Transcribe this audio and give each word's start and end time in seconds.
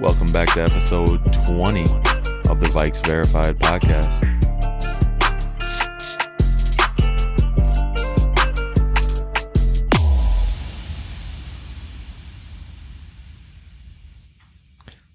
Welcome 0.00 0.30
back 0.32 0.52
to 0.54 0.62
episode 0.62 1.18
20 1.48 1.82
of 2.48 2.60
the 2.60 2.70
Vikes 2.72 3.04
Verified 3.06 3.58
podcast. 3.58 4.24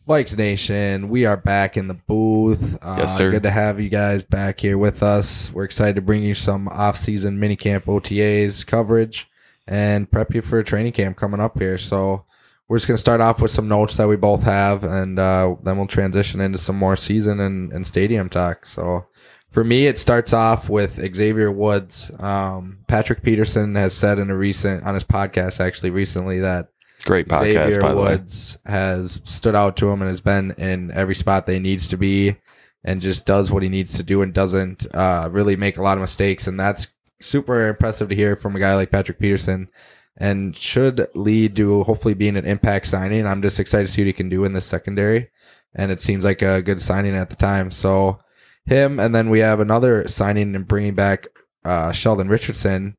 Vikes 0.07 0.37
Nation, 0.37 1.07
we 1.07 1.25
are 1.25 1.37
back 1.37 1.77
in 1.77 1.87
the 1.87 1.93
booth. 1.93 2.77
Uh, 2.81 2.95
Yes, 2.99 3.15
sir. 3.15 3.31
Good 3.31 3.43
to 3.43 3.51
have 3.51 3.79
you 3.79 3.89
guys 3.89 4.21
back 4.23 4.59
here 4.59 4.77
with 4.77 5.01
us. 5.01 5.51
We're 5.53 5.63
excited 5.63 5.95
to 5.95 6.01
bring 6.01 6.23
you 6.23 6.33
some 6.33 6.67
off-season 6.67 7.37
minicamp 7.39 7.85
OTAs 7.85 8.65
coverage 8.67 9.29
and 9.65 10.11
prep 10.11 10.35
you 10.35 10.41
for 10.41 10.59
a 10.59 10.63
training 10.63 10.91
camp 10.91 11.15
coming 11.15 11.39
up 11.39 11.57
here. 11.57 11.77
So 11.77 12.25
we're 12.73 12.77
just 12.77 12.87
going 12.87 12.95
to 12.95 13.01
start 13.01 13.21
off 13.21 13.39
with 13.39 13.51
some 13.51 13.67
notes 13.67 13.97
that 13.97 14.07
we 14.07 14.15
both 14.15 14.41
have, 14.41 14.83
and 14.83 15.19
uh, 15.19 15.55
then 15.61 15.77
we'll 15.77 15.85
transition 15.85 16.41
into 16.41 16.57
some 16.57 16.75
more 16.75 16.95
season 16.95 17.39
and, 17.39 17.71
and 17.71 17.85
stadium 17.85 18.29
talk. 18.29 18.65
So 18.65 19.05
for 19.51 19.63
me, 19.63 19.85
it 19.85 19.99
starts 19.99 20.33
off 20.33 20.69
with 20.69 20.95
Xavier 21.15 21.51
Woods. 21.51 22.11
Um, 22.17 22.79
Patrick 22.87 23.21
Peterson 23.21 23.75
has 23.75 23.93
said 23.93 24.17
in 24.17 24.31
a 24.31 24.35
recent 24.35 24.85
on 24.85 24.95
his 24.95 25.03
podcast 25.03 25.59
actually 25.59 25.91
recently 25.91 26.39
that 26.39 26.69
Great 27.05 27.27
podcast, 27.27 27.43
Xavier 27.43 27.79
by 27.79 27.91
the 27.91 27.95
way. 27.95 28.03
Woods 28.13 28.57
has 28.65 29.21
stood 29.23 29.53
out 29.53 29.77
to 29.77 29.91
him 29.91 30.01
and 30.01 30.09
has 30.09 30.21
been 30.21 30.55
in 30.57 30.89
every 30.93 31.13
spot 31.13 31.45
they 31.45 31.59
needs 31.59 31.89
to 31.89 31.97
be 31.97 32.37
and 32.83 33.01
just 33.01 33.27
does 33.27 33.51
what 33.51 33.61
he 33.61 33.69
needs 33.69 33.97
to 33.97 34.03
do 34.03 34.23
and 34.23 34.33
doesn't 34.33 34.87
uh, 34.95 35.29
really 35.31 35.55
make 35.55 35.77
a 35.77 35.83
lot 35.83 35.99
of 35.99 36.01
mistakes. 36.01 36.47
And 36.47 36.59
that's 36.59 36.87
super 37.21 37.67
impressive 37.67 38.09
to 38.09 38.15
hear 38.15 38.35
from 38.35 38.55
a 38.55 38.59
guy 38.59 38.73
like 38.73 38.89
Patrick 38.89 39.19
Peterson 39.19 39.69
and 40.17 40.55
should 40.55 41.07
lead 41.15 41.55
to 41.55 41.83
hopefully 41.83 42.13
being 42.13 42.37
an 42.37 42.45
impact 42.45 42.87
signing. 42.87 43.25
I'm 43.25 43.41
just 43.41 43.59
excited 43.59 43.87
to 43.87 43.93
see 43.93 44.01
what 44.01 44.07
he 44.07 44.13
can 44.13 44.29
do 44.29 44.45
in 44.45 44.53
this 44.53 44.65
secondary. 44.65 45.29
And 45.75 45.91
it 45.91 46.01
seems 46.01 46.23
like 46.23 46.41
a 46.41 46.61
good 46.61 46.81
signing 46.81 47.15
at 47.15 47.29
the 47.29 47.35
time. 47.35 47.71
So 47.71 48.19
him, 48.65 48.99
and 48.99 49.13
then 49.13 49.29
we 49.29 49.39
have 49.39 49.59
another 49.59 50.07
signing 50.07 50.55
and 50.55 50.67
bringing 50.67 50.93
back 50.93 51.27
uh, 51.65 51.91
Sheldon 51.91 52.29
Richardson 52.29 52.95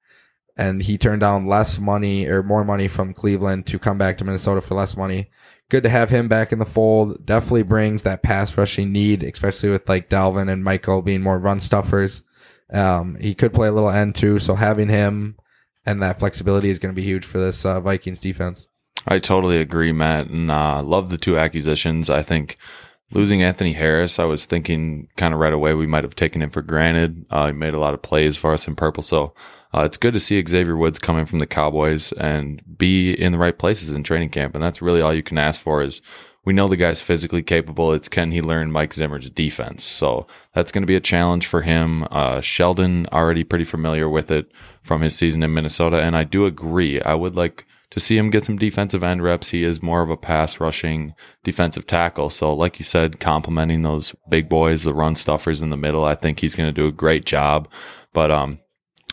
and 0.56 0.82
he 0.82 0.98
turned 0.98 1.20
down 1.20 1.46
less 1.46 1.78
money 1.78 2.26
or 2.26 2.42
more 2.42 2.64
money 2.64 2.88
from 2.88 3.12
Cleveland 3.12 3.66
to 3.66 3.78
come 3.78 3.98
back 3.98 4.18
to 4.18 4.24
Minnesota 4.24 4.60
for 4.60 4.74
less 4.74 4.96
money. 4.96 5.30
Good 5.68 5.82
to 5.82 5.88
have 5.88 6.10
him 6.10 6.28
back 6.28 6.52
in 6.52 6.58
the 6.58 6.66
fold. 6.66 7.24
Definitely 7.26 7.64
brings 7.64 8.02
that 8.02 8.22
pass 8.22 8.56
rushing 8.56 8.92
need, 8.92 9.22
especially 9.22 9.70
with 9.70 9.88
like 9.88 10.08
Dalvin 10.08 10.50
and 10.50 10.62
Michael 10.62 11.02
being 11.02 11.22
more 11.22 11.38
run 11.38 11.58
stuffers. 11.58 12.22
Um, 12.70 13.16
he 13.16 13.34
could 13.34 13.52
play 13.52 13.68
a 13.68 13.72
little 13.72 13.90
end 13.90 14.14
too, 14.14 14.38
so 14.38 14.54
having 14.54 14.88
him 14.88 15.36
and 15.86 16.02
that 16.02 16.18
flexibility 16.18 16.70
is 16.70 16.78
going 16.78 16.94
to 16.94 17.00
be 17.00 17.06
huge 17.06 17.24
for 17.24 17.38
this 17.38 17.64
uh, 17.64 17.80
Vikings 17.80 18.18
defense. 18.18 18.68
I 19.06 19.18
totally 19.18 19.58
agree, 19.58 19.92
Matt, 19.92 20.28
and 20.28 20.50
uh, 20.50 20.82
love 20.82 21.10
the 21.10 21.18
two 21.18 21.38
acquisitions. 21.38 22.08
I 22.08 22.22
think 22.22 22.56
losing 23.10 23.42
Anthony 23.42 23.74
Harris, 23.74 24.18
I 24.18 24.24
was 24.24 24.46
thinking 24.46 25.08
kind 25.16 25.34
of 25.34 25.40
right 25.40 25.52
away 25.52 25.74
we 25.74 25.86
might 25.86 26.04
have 26.04 26.16
taken 26.16 26.40
him 26.40 26.50
for 26.50 26.62
granted. 26.62 27.26
Uh, 27.30 27.48
he 27.48 27.52
made 27.52 27.74
a 27.74 27.78
lot 27.78 27.94
of 27.94 28.02
plays 28.02 28.36
for 28.36 28.52
us 28.52 28.66
in 28.66 28.76
purple, 28.76 29.02
so 29.02 29.34
uh, 29.74 29.82
it's 29.82 29.96
good 29.96 30.14
to 30.14 30.20
see 30.20 30.42
Xavier 30.46 30.76
Woods 30.76 30.98
coming 30.98 31.26
from 31.26 31.38
the 31.38 31.46
Cowboys 31.46 32.12
and 32.12 32.62
be 32.78 33.12
in 33.12 33.32
the 33.32 33.38
right 33.38 33.58
places 33.58 33.90
in 33.90 34.04
training 34.04 34.30
camp, 34.30 34.54
and 34.54 34.64
that's 34.64 34.80
really 34.80 35.02
all 35.02 35.12
you 35.12 35.22
can 35.22 35.36
ask 35.36 35.60
for. 35.60 35.82
Is 35.82 36.00
we 36.44 36.52
know 36.52 36.68
the 36.68 36.76
guy's 36.76 37.00
physically 37.00 37.42
capable. 37.42 37.92
It's 37.92 38.08
can 38.08 38.30
he 38.30 38.40
learn 38.40 38.72
Mike 38.72 38.94
Zimmer's 38.94 39.28
defense? 39.30 39.84
So 39.84 40.26
that's 40.52 40.72
going 40.72 40.82
to 40.82 40.86
be 40.86 40.96
a 40.96 41.00
challenge 41.00 41.46
for 41.46 41.62
him. 41.62 42.06
Uh, 42.10 42.40
Sheldon 42.40 43.06
already 43.12 43.44
pretty 43.44 43.64
familiar 43.64 44.08
with 44.08 44.30
it 44.30 44.50
from 44.84 45.00
his 45.00 45.16
season 45.16 45.42
in 45.42 45.52
Minnesota, 45.52 46.00
and 46.00 46.14
I 46.14 46.22
do 46.22 46.46
agree. 46.46 47.00
I 47.00 47.14
would 47.14 47.34
like 47.34 47.66
to 47.90 48.00
see 48.00 48.18
him 48.18 48.30
get 48.30 48.44
some 48.44 48.58
defensive 48.58 49.02
end 49.02 49.22
reps. 49.22 49.50
He 49.50 49.64
is 49.64 49.82
more 49.82 50.02
of 50.02 50.10
a 50.10 50.16
pass 50.16 50.60
rushing 50.60 51.14
defensive 51.42 51.86
tackle. 51.86 52.28
So, 52.28 52.54
like 52.54 52.78
you 52.78 52.84
said, 52.84 53.18
complementing 53.18 53.82
those 53.82 54.14
big 54.28 54.48
boys, 54.48 54.82
the 54.82 54.92
run 54.92 55.14
stuffers 55.14 55.62
in 55.62 55.70
the 55.70 55.76
middle, 55.76 56.04
I 56.04 56.14
think 56.14 56.40
he's 56.40 56.54
going 56.54 56.68
to 56.68 56.80
do 56.80 56.86
a 56.86 56.92
great 56.92 57.24
job. 57.24 57.68
But 58.12 58.30
um, 58.30 58.58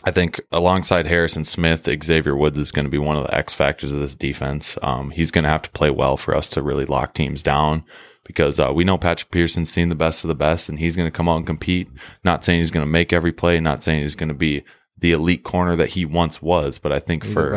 I 0.04 0.12
think 0.12 0.42
alongside 0.52 1.06
Harrison 1.06 1.44
Smith, 1.44 1.88
Xavier 2.04 2.36
Woods 2.36 2.58
is 2.58 2.72
going 2.72 2.86
to 2.86 2.92
be 2.92 2.98
one 2.98 3.18
of 3.18 3.24
the 3.24 3.36
X 3.36 3.54
factors 3.54 3.94
of 3.94 4.00
this 4.00 4.16
defense. 4.16 4.78
Um, 4.82 5.12
he's 5.12 5.32
going 5.32 5.44
to 5.44 5.50
have 5.50 5.62
to 5.64 5.72
play 5.72 5.92
well 5.92 6.18
for 6.18 6.36
us 6.36 6.50
to 6.52 6.62
really 6.62 6.86
lock 6.86 7.14
teams 7.14 7.44
down 7.44 7.84
because 8.26 8.60
uh, 8.60 8.72
we 8.74 8.84
know 8.84 8.98
Patrick 8.98 9.32
Pearson's 9.32 9.72
seen 9.72 9.90
the 9.90 9.96
best 9.96 10.24
of 10.24 10.28
the 10.28 10.36
best 10.36 10.70
and 10.70 10.80
he's 10.80 10.96
going 10.96 11.08
to 11.08 11.16
come 11.16 11.30
out 11.30 11.38
and 11.38 11.46
compete. 11.46 11.88
Not 12.24 12.44
saying 12.44 12.60
he's 12.60 12.72
going 12.72 12.86
to 12.86 12.92
make 12.92 13.14
every 13.14 13.32
play, 13.32 13.60
not 13.60 13.84
saying 13.84 14.02
he's 14.02 14.16
going 14.16 14.30
to 14.30 14.36
be 14.36 14.64
the 15.02 15.12
elite 15.12 15.44
corner 15.44 15.76
that 15.76 15.90
he 15.90 16.06
once 16.06 16.42
was, 16.42 16.78
but 16.78 16.92
I 16.92 17.00
think 17.00 17.24
He's 17.24 17.34
for. 17.34 17.50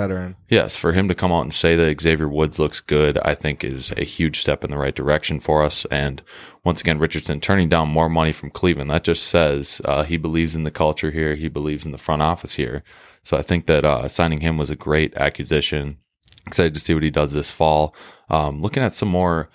Yes, 0.48 0.76
for 0.76 0.92
him 0.92 1.08
to 1.08 1.14
come 1.14 1.30
out 1.30 1.42
and 1.42 1.52
say 1.52 1.76
that 1.76 2.00
Xavier 2.00 2.28
Woods 2.28 2.58
looks 2.58 2.80
good, 2.80 3.18
I 3.18 3.34
think 3.34 3.62
is 3.62 3.92
a 3.92 4.04
huge 4.04 4.40
step 4.40 4.64
in 4.64 4.70
the 4.70 4.78
right 4.78 4.94
direction 4.94 5.40
for 5.40 5.62
us. 5.62 5.84
And 5.86 6.22
once 6.64 6.80
again, 6.80 6.98
Richardson 6.98 7.40
turning 7.40 7.68
down 7.68 7.88
more 7.88 8.08
money 8.08 8.32
from 8.32 8.50
Cleveland, 8.50 8.90
that 8.90 9.04
just 9.04 9.26
says 9.26 9.82
uh, 9.84 10.04
he 10.04 10.16
believes 10.16 10.56
in 10.56 10.64
the 10.64 10.70
culture 10.70 11.10
here. 11.10 11.34
He 11.34 11.48
believes 11.48 11.84
in 11.84 11.92
the 11.92 11.98
front 11.98 12.22
office 12.22 12.54
here. 12.54 12.82
So 13.22 13.36
I 13.36 13.42
think 13.42 13.66
that 13.66 13.84
uh, 13.84 14.08
signing 14.08 14.40
him 14.40 14.56
was 14.56 14.70
a 14.70 14.76
great 14.76 15.14
acquisition. 15.16 15.98
Excited 16.46 16.74
to 16.74 16.80
see 16.80 16.94
what 16.94 17.02
he 17.02 17.10
does 17.10 17.32
this 17.32 17.50
fall. 17.50 17.94
Um, 18.30 18.62
looking 18.62 18.82
at 18.82 18.94
some 18.94 19.08
more 19.08 19.50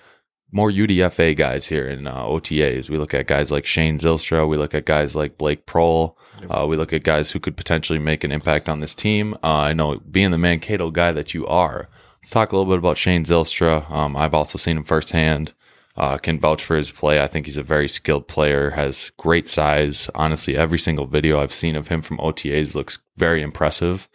more 0.51 0.71
UDFA 0.71 1.35
guys 1.35 1.67
here 1.67 1.87
in 1.87 2.07
uh, 2.07 2.23
OTAs. 2.23 2.89
We 2.89 2.97
look 2.97 3.13
at 3.13 3.27
guys 3.27 3.51
like 3.51 3.65
Shane 3.65 3.97
Zylstra. 3.97 4.47
We 4.47 4.57
look 4.57 4.73
at 4.73 4.85
guys 4.85 5.15
like 5.15 5.37
Blake 5.37 5.65
Proehl. 5.65 6.15
Uh, 6.49 6.65
we 6.67 6.75
look 6.75 6.93
at 6.93 7.03
guys 7.03 7.31
who 7.31 7.39
could 7.39 7.57
potentially 7.57 7.99
make 7.99 8.23
an 8.23 8.31
impact 8.31 8.69
on 8.69 8.79
this 8.79 8.95
team. 8.95 9.35
Uh, 9.43 9.57
I 9.57 9.73
know 9.73 9.99
being 9.99 10.31
the 10.31 10.38
Mankato 10.38 10.89
guy 10.89 11.11
that 11.11 11.33
you 11.33 11.45
are, 11.47 11.89
let's 12.19 12.31
talk 12.31 12.51
a 12.51 12.57
little 12.57 12.71
bit 12.71 12.79
about 12.79 12.97
Shane 12.97 13.25
Zylstra. 13.25 13.89
Um, 13.91 14.15
I've 14.15 14.33
also 14.33 14.57
seen 14.57 14.77
him 14.77 14.83
firsthand. 14.83 15.53
Uh, 15.97 16.17
can 16.17 16.39
vouch 16.39 16.63
for 16.63 16.77
his 16.77 16.91
play. 16.91 17.21
I 17.21 17.27
think 17.27 17.45
he's 17.45 17.57
a 17.57 17.63
very 17.63 17.89
skilled 17.89 18.29
player, 18.29 18.69
has 18.69 19.11
great 19.17 19.49
size. 19.49 20.09
Honestly, 20.15 20.55
every 20.55 20.79
single 20.79 21.07
video 21.07 21.41
I've 21.41 21.53
seen 21.53 21.75
of 21.75 21.89
him 21.89 22.01
from 22.01 22.19
OTAs 22.19 22.73
looks 22.73 22.99
very 23.17 23.41
impressive. 23.41 24.07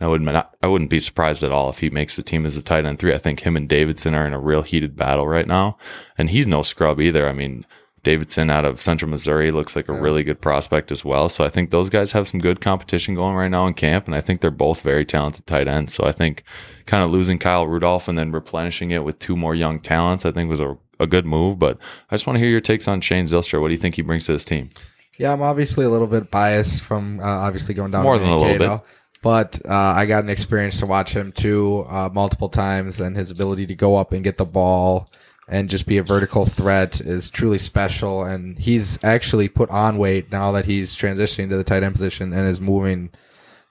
I 0.00 0.06
wouldn't 0.06 0.46
I 0.62 0.66
wouldn't 0.66 0.90
be 0.90 1.00
surprised 1.00 1.42
at 1.42 1.52
all 1.52 1.68
if 1.68 1.80
he 1.80 1.90
makes 1.90 2.16
the 2.16 2.22
team 2.22 2.46
as 2.46 2.56
a 2.56 2.62
tight 2.62 2.86
end 2.86 2.98
three. 2.98 3.12
I 3.12 3.18
think 3.18 3.40
him 3.40 3.56
and 3.56 3.68
Davidson 3.68 4.14
are 4.14 4.26
in 4.26 4.32
a 4.32 4.38
real 4.38 4.62
heated 4.62 4.96
battle 4.96 5.28
right 5.28 5.46
now, 5.46 5.76
and 6.16 6.30
he's 6.30 6.46
no 6.46 6.62
scrub 6.62 7.00
either. 7.00 7.28
I 7.28 7.32
mean, 7.32 7.66
Davidson 8.02 8.48
out 8.48 8.64
of 8.64 8.80
Central 8.80 9.10
Missouri 9.10 9.50
looks 9.50 9.76
like 9.76 9.88
a 9.88 10.00
really 10.00 10.22
good 10.22 10.40
prospect 10.40 10.90
as 10.90 11.04
well. 11.04 11.28
So 11.28 11.44
I 11.44 11.50
think 11.50 11.70
those 11.70 11.90
guys 11.90 12.12
have 12.12 12.28
some 12.28 12.40
good 12.40 12.60
competition 12.60 13.14
going 13.14 13.36
right 13.36 13.50
now 13.50 13.66
in 13.66 13.74
camp, 13.74 14.06
and 14.06 14.14
I 14.14 14.22
think 14.22 14.40
they're 14.40 14.50
both 14.50 14.80
very 14.80 15.04
talented 15.04 15.46
tight 15.46 15.68
ends. 15.68 15.94
So 15.94 16.04
I 16.04 16.12
think 16.12 16.44
kind 16.86 17.04
of 17.04 17.10
losing 17.10 17.38
Kyle 17.38 17.66
Rudolph 17.66 18.08
and 18.08 18.16
then 18.16 18.32
replenishing 18.32 18.90
it 18.90 19.04
with 19.04 19.18
two 19.18 19.36
more 19.36 19.54
young 19.54 19.80
talents, 19.80 20.24
I 20.24 20.32
think 20.32 20.48
was 20.48 20.60
a, 20.60 20.78
a 20.98 21.06
good 21.06 21.26
move. 21.26 21.58
But 21.58 21.76
I 22.10 22.14
just 22.14 22.26
want 22.26 22.36
to 22.36 22.40
hear 22.40 22.48
your 22.48 22.60
takes 22.60 22.88
on 22.88 23.02
Shane 23.02 23.26
Zylstra. 23.26 23.60
What 23.60 23.68
do 23.68 23.74
you 23.74 23.80
think 23.80 23.96
he 23.96 24.02
brings 24.02 24.24
to 24.26 24.32
this 24.32 24.46
team? 24.46 24.70
Yeah, 25.18 25.34
I'm 25.34 25.42
obviously 25.42 25.84
a 25.84 25.90
little 25.90 26.06
bit 26.06 26.30
biased 26.30 26.82
from 26.82 27.20
uh, 27.20 27.24
obviously 27.24 27.74
going 27.74 27.90
down 27.90 28.04
More 28.04 28.18
than 28.18 28.28
a 28.28 28.38
little 28.38 28.76
bit. 28.76 28.80
But 29.22 29.60
uh, 29.68 29.92
I 29.96 30.06
got 30.06 30.24
an 30.24 30.30
experience 30.30 30.78
to 30.80 30.86
watch 30.86 31.12
him 31.12 31.32
too 31.32 31.84
uh, 31.88 32.08
multiple 32.12 32.48
times, 32.48 33.00
and 33.00 33.16
his 33.16 33.30
ability 33.30 33.66
to 33.66 33.74
go 33.74 33.96
up 33.96 34.12
and 34.12 34.24
get 34.24 34.38
the 34.38 34.46
ball 34.46 35.10
and 35.46 35.68
just 35.68 35.86
be 35.86 35.98
a 35.98 36.02
vertical 36.02 36.46
threat 36.46 37.00
is 37.00 37.28
truly 37.28 37.58
special. 37.58 38.22
And 38.22 38.58
he's 38.58 39.02
actually 39.04 39.48
put 39.48 39.68
on 39.70 39.98
weight 39.98 40.30
now 40.30 40.52
that 40.52 40.64
he's 40.64 40.96
transitioning 40.96 41.50
to 41.50 41.56
the 41.56 41.64
tight 41.64 41.82
end 41.82 41.94
position 41.94 42.32
and 42.32 42.48
is 42.48 42.60
moving 42.60 43.10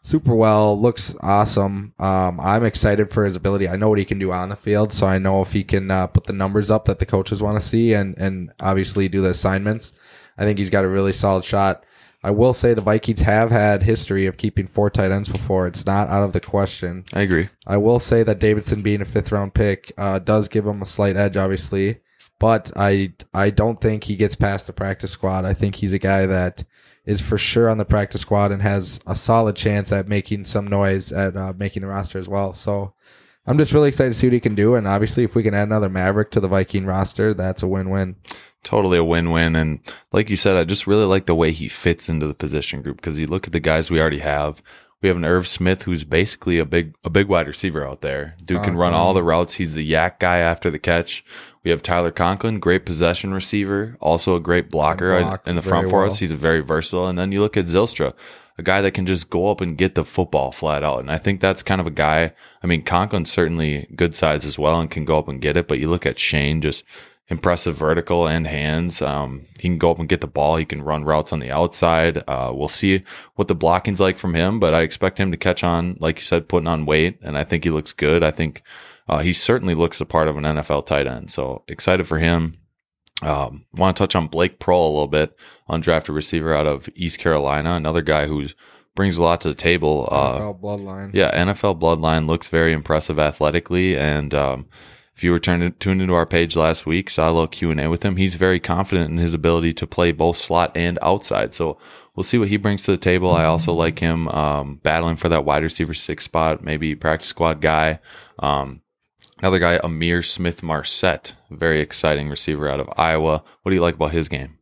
super 0.01 0.35
well. 0.35 0.79
Looks 0.79 1.15
awesome. 1.21 1.93
Um, 1.97 2.39
I'm 2.39 2.65
excited 2.65 3.09
for 3.09 3.25
his 3.25 3.35
ability. 3.35 3.69
I 3.69 3.77
know 3.77 3.89
what 3.89 3.97
he 3.99 4.05
can 4.05 4.19
do 4.19 4.31
on 4.31 4.49
the 4.49 4.55
field, 4.55 4.91
so 4.91 5.07
I 5.07 5.17
know 5.17 5.41
if 5.41 5.53
he 5.53 5.63
can 5.63 5.89
uh, 5.89 6.07
put 6.07 6.25
the 6.25 6.33
numbers 6.33 6.69
up 6.69 6.85
that 6.85 6.99
the 6.99 7.05
coaches 7.05 7.41
want 7.41 7.59
to 7.59 7.65
see, 7.65 7.93
and 7.93 8.17
and 8.17 8.51
obviously 8.59 9.07
do 9.07 9.21
the 9.21 9.29
assignments. 9.29 9.93
I 10.37 10.43
think 10.43 10.59
he's 10.59 10.69
got 10.69 10.85
a 10.85 10.89
really 10.89 11.13
solid 11.13 11.43
shot. 11.43 11.83
I 12.21 12.31
will 12.31 12.53
say 12.53 12.73
the 12.73 12.81
Vikings 12.81 13.21
have 13.21 13.49
had 13.49 13.83
history 13.83 14.25
of 14.25 14.37
keeping 14.37 14.67
four 14.67 14.89
tight 14.89 15.11
ends 15.11 15.29
before. 15.29 15.67
It's 15.67 15.85
not 15.85 16.09
out 16.09 16.23
of 16.23 16.33
the 16.33 16.41
question. 16.41 17.05
I 17.13 17.21
agree. 17.21 17.49
I 17.65 17.77
will 17.77 17.99
say 17.99 18.23
that 18.23 18.39
Davidson 18.39 18.81
being 18.81 19.01
a 19.01 19.05
fifth 19.05 19.31
round 19.31 19.53
pick 19.53 19.93
uh, 19.97 20.19
does 20.19 20.49
give 20.49 20.67
him 20.67 20.81
a 20.81 20.85
slight 20.85 21.15
edge, 21.15 21.37
obviously, 21.37 22.01
but 22.37 22.71
I 22.75 23.13
I 23.33 23.49
don't 23.51 23.79
think 23.79 24.03
he 24.03 24.15
gets 24.15 24.35
past 24.35 24.67
the 24.67 24.73
practice 24.73 25.11
squad. 25.11 25.45
I 25.45 25.53
think 25.53 25.75
he's 25.75 25.93
a 25.93 25.99
guy 25.99 26.25
that 26.25 26.65
is 27.05 27.21
for 27.21 27.37
sure 27.37 27.69
on 27.69 27.77
the 27.77 27.85
practice 27.85 28.21
squad 28.21 28.51
and 28.51 28.61
has 28.61 28.99
a 29.07 29.15
solid 29.15 29.55
chance 29.55 29.91
at 29.91 30.07
making 30.07 30.45
some 30.45 30.67
noise 30.67 31.11
at 31.13 31.37
uh, 31.37 31.53
making 31.57 31.81
the 31.81 31.87
roster 31.87 32.19
as 32.19 32.27
well. 32.27 32.53
So 32.53 32.93
I'm 33.49 33.57
just 33.57 33.73
really 33.73 33.87
excited 33.87 34.13
to 34.13 34.13
see 34.13 34.27
what 34.27 34.33
he 34.33 34.39
can 34.39 34.53
do, 34.53 34.75
and 34.75 34.87
obviously, 34.87 35.23
if 35.23 35.33
we 35.33 35.41
can 35.41 35.55
add 35.55 35.63
another 35.63 35.89
Maverick 35.89 36.29
to 36.31 36.39
the 36.39 36.47
Viking 36.47 36.85
roster, 36.85 37.33
that's 37.33 37.63
a 37.63 37.67
win 37.67 37.89
win. 37.89 38.15
totally 38.61 38.99
a 38.99 39.03
win-win. 39.03 39.55
And 39.55 39.79
like 40.11 40.29
you 40.29 40.35
said 40.35 40.55
i 40.55 40.63
just 40.63 40.85
really 40.85 41.05
like 41.05 41.25
the 41.25 41.33
way 41.33 41.51
he 41.51 41.67
fits 41.67 42.09
into 42.09 42.27
the 42.27 42.35
position 42.35 42.83
group 42.83 42.97
because 42.97 43.17
you 43.17 43.25
look 43.25 43.47
at 43.47 43.53
the 43.53 43.59
guys 43.59 43.89
we 43.89 43.99
already 43.99 44.19
have. 44.19 44.61
We 45.01 45.07
have 45.07 45.17
an 45.17 45.25
irv 45.25 45.47
smith 45.47 45.83
who's 45.83 46.03
basically 46.03 46.59
a 46.59 46.65
big 46.65 46.93
a 47.03 47.09
big 47.09 47.27
wide 47.27 47.47
receiver 47.47 47.87
out 47.87 48.01
there. 48.01 48.35
Dude 48.45 48.63
can 48.63 48.75
oh, 48.75 48.79
run 48.79 48.93
all 48.93 49.15
the 49.15 49.23
routes. 49.23 49.55
He's 49.55 49.73
the 49.73 49.91
YAC 49.91 50.19
guy 50.19 50.37
after 50.37 50.69
the 50.69 50.77
catch. 50.77 51.25
We 51.63 51.71
have 51.71 51.81
tyler 51.81 52.11
conklin 52.11 52.59
great 52.59 52.85
possession 52.85 53.33
receiver 53.33 53.97
also 53.99 54.35
a 54.35 54.39
great 54.39 54.69
blocker 54.69 55.17
block 55.21 55.47
in 55.47 55.55
the 55.55 55.63
front 55.63 55.89
for 55.89 55.99
well. 55.99 56.07
us 56.07 56.19
he's 56.19 56.31
a 56.31 56.35
very 56.35 56.59
versatile. 56.59 57.07
And 57.07 57.17
then 57.17 57.31
you 57.31 57.41
look 57.41 57.57
at 57.57 57.65
Zylstra 57.65 58.13
a 58.59 58.63
guy 58.63 58.81
that 58.81 58.91
can 58.91 59.05
just 59.05 59.29
go 59.29 59.49
up 59.49 59.61
and 59.61 59.77
get 59.77 59.95
the 59.95 60.03
football 60.03 60.51
flat 60.51 60.83
out. 60.83 60.99
And 60.99 61.09
I 61.09 61.17
think 61.17 61.39
that's 61.39 61.63
kind 61.63 61.79
of 61.79 61.87
a 61.87 61.91
guy. 61.91 62.33
I 62.61 62.67
mean, 62.67 62.83
Conklin's 62.83 63.31
certainly 63.31 63.87
good 63.95 64.13
size 64.13 64.45
as 64.45 64.59
well 64.59 64.81
and 64.81 64.91
can 64.91 65.05
go 65.05 65.17
up 65.17 65.29
and 65.29 65.41
get 65.41 65.55
it. 65.55 65.65
But 65.67 65.79
you 65.79 65.89
look 65.89 66.05
at 66.05 66.19
Shane, 66.19 66.61
just 66.61 66.83
impressive 67.29 67.77
vertical 67.77 68.27
and 68.27 68.45
hands. 68.45 69.01
Um, 69.01 69.45
he 69.59 69.69
can 69.69 69.77
go 69.77 69.91
up 69.91 69.99
and 69.99 70.09
get 70.09 70.19
the 70.19 70.27
ball. 70.27 70.57
He 70.57 70.65
can 70.65 70.81
run 70.81 71.05
routes 71.05 71.31
on 71.31 71.39
the 71.39 71.51
outside. 71.51 72.21
Uh, 72.27 72.51
we'll 72.53 72.67
see 72.67 73.03
what 73.35 73.47
the 73.47 73.55
blocking's 73.55 74.01
like 74.01 74.17
from 74.17 74.33
him, 74.33 74.59
but 74.59 74.73
I 74.73 74.81
expect 74.81 75.19
him 75.19 75.31
to 75.31 75.37
catch 75.37 75.63
on, 75.63 75.95
like 76.01 76.17
you 76.17 76.23
said, 76.23 76.49
putting 76.49 76.67
on 76.67 76.85
weight. 76.85 77.17
And 77.21 77.37
I 77.37 77.45
think 77.45 77.63
he 77.63 77.69
looks 77.69 77.93
good. 77.93 78.23
I 78.23 78.31
think 78.31 78.61
uh, 79.07 79.19
he 79.19 79.31
certainly 79.31 79.73
looks 79.73 79.99
the 79.99 80.05
part 80.05 80.27
of 80.27 80.35
an 80.35 80.43
NFL 80.43 80.85
tight 80.85 81.07
end. 81.07 81.31
So 81.31 81.63
excited 81.69 82.07
for 82.07 82.19
him. 82.19 82.58
Um, 83.21 83.65
want 83.73 83.97
to 83.97 84.03
touch 84.03 84.15
on 84.15 84.27
Blake 84.27 84.59
Proehl 84.59 84.85
a 84.85 84.89
little 84.89 85.07
bit, 85.07 85.37
undrafted 85.69 86.15
receiver 86.15 86.53
out 86.53 86.67
of 86.67 86.89
East 86.95 87.19
Carolina, 87.19 87.73
another 87.73 88.01
guy 88.01 88.27
who's 88.27 88.55
brings 88.95 89.17
a 89.17 89.23
lot 89.23 89.41
to 89.41 89.49
the 89.49 89.55
table. 89.55 90.07
Uh, 90.11 90.39
NFL 90.39 90.61
bloodline. 90.61 91.13
yeah, 91.13 91.31
NFL 91.45 91.79
bloodline 91.79 92.27
looks 92.27 92.47
very 92.47 92.73
impressive 92.73 93.19
athletically, 93.19 93.97
and 93.97 94.33
um, 94.33 94.67
if 95.15 95.23
you 95.23 95.31
were 95.31 95.39
tuned 95.39 95.79
tuned 95.79 96.01
into 96.01 96.13
our 96.13 96.25
page 96.25 96.55
last 96.55 96.85
week, 96.85 97.09
saw 97.09 97.29
a 97.29 97.31
little 97.31 97.47
Q 97.47 97.71
and 97.71 97.79
A 97.79 97.89
with 97.89 98.03
him. 98.03 98.15
He's 98.15 98.35
very 98.35 98.59
confident 98.59 99.11
in 99.11 99.17
his 99.17 99.33
ability 99.33 99.73
to 99.73 99.87
play 99.87 100.11
both 100.11 100.37
slot 100.37 100.75
and 100.75 100.97
outside. 101.01 101.53
So 101.53 101.77
we'll 102.15 102.23
see 102.23 102.37
what 102.37 102.47
he 102.47 102.57
brings 102.57 102.83
to 102.83 102.91
the 102.91 102.97
table. 102.97 103.33
I 103.33 103.45
also 103.45 103.73
like 103.73 103.99
him 103.99 104.29
um, 104.29 104.79
battling 104.83 105.17
for 105.17 105.29
that 105.29 105.45
wide 105.45 105.63
receiver 105.63 105.93
six 105.93 106.23
spot, 106.23 106.63
maybe 106.63 106.95
practice 106.95 107.27
squad 107.27 107.59
guy. 107.59 107.99
Um, 108.39 108.81
another 109.39 109.59
guy, 109.59 109.77
Ihmir 109.79 110.25
Smith 110.25 110.61
Marsette, 110.63 111.33
very 111.49 111.81
exciting 111.81 112.29
receiver 112.29 112.69
out 112.69 112.79
of 112.79 112.89
Iowa. 112.97 113.43
What 113.61 113.69
do 113.69 113.75
you 113.75 113.81
like 113.81 113.95
about 113.95 114.11
his 114.11 114.29
game? 114.29 114.57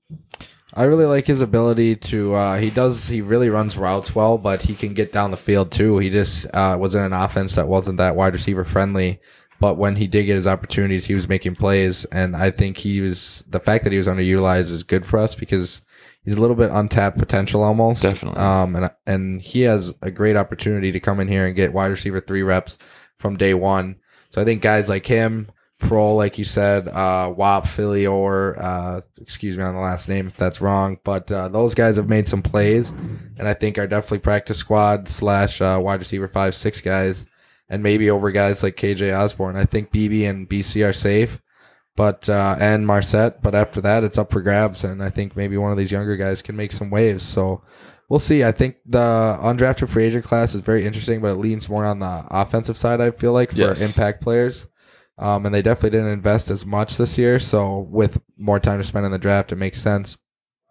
I 0.74 0.84
really 0.84 1.06
like 1.06 1.26
his 1.26 1.42
ability 1.42 1.96
to. 1.96 2.36
Uh, 2.36 2.58
he 2.58 2.70
does. 2.70 3.08
He 3.08 3.22
really 3.22 3.50
runs 3.50 3.78
routes 3.78 4.14
well, 4.14 4.38
but 4.38 4.62
he 4.62 4.76
can 4.76 4.94
get 4.94 5.12
down 5.12 5.32
the 5.32 5.38
field 5.38 5.72
too. 5.72 5.98
He 5.98 6.10
just 6.10 6.46
uh, 6.54 6.78
was 6.80 6.94
in 6.94 7.02
an 7.02 7.14
offense 7.14 7.56
that 7.56 7.68
wasn't 7.68 7.98
that 7.98 8.16
wide 8.16 8.34
receiver 8.34 8.64
friendly. 8.64 9.20
But 9.60 9.78
when 9.78 9.96
he 9.96 10.06
did 10.06 10.26
get 10.26 10.36
his 10.36 10.46
opportunities, 10.46 11.08
he 11.08 11.16
was 11.16 11.28
making 11.28 11.56
plays, 11.56 12.06
and 12.06 12.36
I 12.36 12.52
think 12.52 12.78
he 12.78 13.02
was 13.02 13.44
the 13.50 13.60
fact 13.60 13.86
that 13.86 13.92
he 13.92 13.98
was 13.98 14.06
underutilized 14.06 14.72
is 14.72 14.84
good 14.84 15.04
for 15.04 15.18
us 15.18 15.34
because 15.34 15.82
he's 16.24 16.36
a 16.36 16.42
little 16.42 16.56
bit 16.56 16.70
untapped 16.70 17.18
potential 17.18 17.64
almost. 17.64 18.04
Definitely. 18.04 18.40
Um, 18.40 18.76
and 18.76 18.92
and 19.08 19.42
he 19.42 19.62
has 19.62 19.96
a 20.04 20.12
great 20.12 20.36
opportunity 20.36 20.92
to 20.92 21.00
come 21.00 21.20
in 21.20 21.28
here 21.28 21.48
and 21.48 21.56
get 21.56 21.74
wide 21.74 21.88
receiver 21.88 22.20
three 22.20 22.44
reps 22.44 22.78
from 23.18 23.36
day 23.36 23.56
one. 23.56 23.96
So 24.30 24.42
I 24.42 24.46
think 24.46 24.62
guys 24.62 24.90
like 24.90 25.06
him, 25.06 25.50
Pro, 25.80 26.16
like 26.16 26.40
you 26.40 26.44
said, 26.44 26.88
uh, 26.88 27.30
Whop, 27.30 27.66
Philyor, 27.66 28.12
or 28.12 28.56
uh, 28.60 29.02
excuse 29.22 29.56
me 29.58 29.64
on 29.64 29.76
the 29.76 29.80
last 29.80 30.10
name 30.10 30.26
if 30.26 30.36
that's 30.36 30.60
wrong, 30.60 30.98
but 31.04 31.32
uh, 31.32 31.50
those 31.50 31.76
guys 31.76 31.98
have 31.98 32.10
made 32.10 32.28
some 32.28 32.42
plays, 32.42 32.90
and 32.90 33.48
I 33.48 33.54
think 33.54 33.78
are 33.78 33.86
definitely 33.86 34.20
practice 34.20 34.58
squad 34.58 35.08
slash 35.08 35.62
uh, 35.62 35.80
wide 35.80 36.00
receiver 36.00 36.28
five 36.28 36.56
six 36.56 36.82
guys, 36.82 37.28
and 37.70 37.84
maybe 37.84 38.10
over 38.10 38.32
guys 38.32 38.64
like 38.64 38.76
KJ 38.76 39.16
Osborn. 39.16 39.56
I 39.56 39.66
think 39.66 39.92
BB 39.92 40.28
and 40.28 40.50
BC 40.50 40.88
are 40.88 40.94
safe, 40.94 41.40
but 41.96 42.28
uh, 42.28 42.56
and 42.60 42.88
Marsette, 42.88 43.44
but 43.44 43.54
after 43.54 43.80
that 43.82 44.04
it's 44.04 44.18
up 44.18 44.32
for 44.32 44.42
grabs, 44.42 44.84
and 44.84 45.04
I 45.04 45.12
think 45.12 45.36
maybe 45.36 45.58
one 45.58 45.72
of 45.72 45.78
these 45.78 45.92
younger 45.92 46.18
guys 46.18 46.42
can 46.42 46.56
make 46.56 46.72
some 46.72 46.90
waves. 46.90 47.24
So. 47.24 47.62
We'll 48.10 48.20
see. 48.20 48.44
I 48.44 48.52
think 48.54 48.78
the 48.86 49.38
undrafted 49.42 49.90
free 49.90 50.06
agent 50.06 50.24
class 50.24 50.56
is 50.56 50.62
very 50.62 50.86
interesting, 50.86 51.20
but 51.20 51.32
it 51.32 51.36
leans 51.36 51.68
more 51.68 51.86
on 51.86 52.00
the 52.00 52.26
offensive 52.32 52.78
side. 52.78 53.02
I 53.02 53.12
feel 53.12 53.34
like 53.34 53.52
for 53.52 53.58
Yes. 53.58 53.82
impact 53.82 54.22
players. 54.22 54.68
Um, 55.20 55.46
and 55.46 55.54
they 55.54 55.62
definitely 55.64 55.98
didn't 55.98 56.14
invest 56.14 56.52
as 56.52 56.66
much 56.66 56.96
this 56.98 57.18
year. 57.18 57.40
So 57.40 57.80
with 57.90 58.20
more 58.38 58.60
time 58.60 58.80
to 58.80 58.84
spend 58.84 59.06
in 59.06 59.12
the 59.12 59.18
draft, 59.18 59.52
it 59.52 59.56
makes 59.56 59.82
sense 59.82 60.18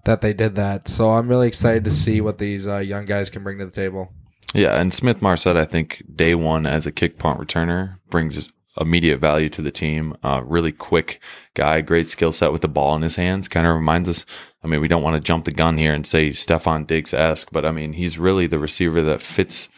that 0.05 0.21
they 0.21 0.33
did 0.33 0.55
that. 0.55 0.88
So 0.88 1.11
I'm 1.11 1.29
really 1.29 1.49
excited 1.49 1.85
to 1.85 1.91
see 1.91 2.21
what 2.21 2.38
these 2.38 2.67
uh, 2.67 2.79
young 2.79 3.06
guys 3.06 3.29
can 3.29 3.43
bring 3.43 3.59
to 3.59 3.67
the 3.67 3.73
table. 3.73 4.12
Yeah, 4.55 4.81
and 4.81 4.93
Smith 4.93 5.21
Marsette, 5.21 5.56
I 5.56 5.65
think 5.65 6.05
day 6.15 6.35
one 6.37 6.65
as 6.65 6.87
a 6.87 6.93
kick 6.93 7.19
punt 7.19 7.41
returner 7.41 7.99
brings 8.09 8.49
immediate 8.78 9.19
value 9.19 9.49
to 9.50 9.62
the 9.62 9.70
team. 9.70 10.17
Uh, 10.23 10.43
really 10.44 10.73
quick 10.73 11.20
guy, 11.55 11.81
great 11.81 12.08
skill 12.08 12.32
set 12.32 12.52
with 12.52 12.62
the 12.62 12.69
ball 12.69 12.96
in 12.96 13.02
his 13.02 13.17
hands. 13.17 13.49
Kind 13.49 13.67
of 13.67 13.75
reminds 13.75 14.08
us. 14.08 14.26
I 14.62 14.69
mean, 14.69 14.81
we 14.81 14.88
don't 14.88 15.02
want 15.02 15.14
to 15.14 15.26
jump 15.26 15.44
the 15.44 15.52
gun 15.52 15.78
here 15.78 15.94
and 15.94 16.06
say 16.06 16.31
Stefon 16.31 16.87
Diggs 16.87 17.14
esque, 17.14 17.49
but 17.52 17.64
I 17.64 17.70
mean, 17.70 17.93
he's 17.93 18.19
really 18.19 18.46
the 18.46 18.58
receiver 18.58 19.00
that 19.02 19.23
fits 19.23 19.69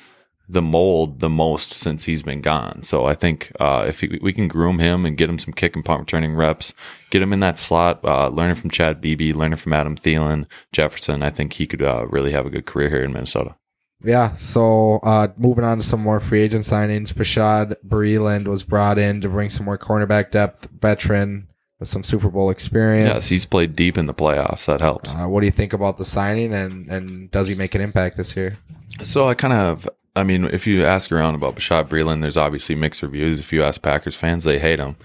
the 0.48 0.62
mold 0.62 1.20
the 1.20 1.28
most 1.28 1.72
since 1.72 2.04
he's 2.04 2.22
been 2.22 2.40
gone. 2.40 2.82
So 2.82 3.04
I 3.04 3.14
think 3.14 3.52
uh, 3.60 3.84
if 3.86 4.00
he, 4.00 4.18
we 4.22 4.32
can 4.32 4.48
groom 4.48 4.78
him 4.78 5.04
and 5.04 5.16
get 5.16 5.28
him 5.28 5.38
some 5.38 5.52
kick 5.52 5.76
and 5.76 5.84
punt 5.84 6.00
returning 6.00 6.34
reps, 6.34 6.72
get 7.10 7.20
him 7.20 7.34
in 7.34 7.40
that 7.40 7.58
slot, 7.58 8.02
uh, 8.02 8.28
learning 8.28 8.56
from 8.56 8.70
Chad 8.70 9.00
Beebe, 9.02 9.34
learning 9.34 9.58
from 9.58 9.74
Adam 9.74 9.94
Thielen, 9.94 10.46
Jefferson, 10.72 11.22
I 11.22 11.28
think 11.28 11.54
he 11.54 11.66
could 11.66 11.82
uh, 11.82 12.06
really 12.08 12.32
have 12.32 12.46
a 12.46 12.50
good 12.50 12.64
career 12.64 12.88
here 12.88 13.04
in 13.04 13.12
Minnesota. 13.12 13.56
Yeah. 14.02 14.36
So 14.36 15.00
uh, 15.02 15.28
moving 15.36 15.64
on 15.64 15.78
to 15.78 15.84
some 15.84 16.00
more 16.00 16.20
free 16.20 16.40
agent 16.40 16.64
signings, 16.64 17.12
Bashaud 17.12 17.74
Breeland 17.86 18.46
was 18.46 18.62
brought 18.62 18.98
in 18.98 19.20
to 19.22 19.28
bring 19.28 19.50
some 19.50 19.66
more 19.66 19.78
cornerback 19.78 20.30
depth, 20.30 20.68
veteran 20.80 21.48
with 21.78 21.88
some 21.88 22.02
Super 22.02 22.28
Bowl 22.28 22.50
experience. 22.50 23.06
Yes, 23.06 23.28
he's 23.28 23.44
played 23.44 23.76
deep 23.76 23.98
in 23.98 24.06
the 24.06 24.14
playoffs. 24.14 24.66
That 24.66 24.80
helps. 24.80 25.12
Uh, 25.12 25.26
what 25.28 25.40
do 25.40 25.46
you 25.46 25.52
think 25.52 25.72
about 25.72 25.98
the 25.98 26.04
signing, 26.04 26.52
and 26.52 26.88
and 26.88 27.30
does 27.30 27.48
he 27.48 27.54
make 27.54 27.74
an 27.74 27.80
impact 27.80 28.16
this 28.16 28.36
year? 28.36 28.58
So 29.02 29.28
I 29.28 29.34
kind 29.34 29.52
of, 29.52 29.88
I 30.16 30.24
mean, 30.24 30.44
if 30.46 30.66
you 30.66 30.84
ask 30.84 31.12
around 31.12 31.34
about 31.34 31.56
Bashaud 31.56 31.88
Breeland, 31.88 32.22
there's 32.22 32.36
obviously 32.36 32.74
mixed 32.74 33.02
reviews. 33.02 33.38
If 33.38 33.52
you 33.52 33.62
ask 33.62 33.82
Packers 33.82 34.16
fans, 34.16 34.44
they 34.44 34.58
hate 34.58 34.78
him. 34.78 34.96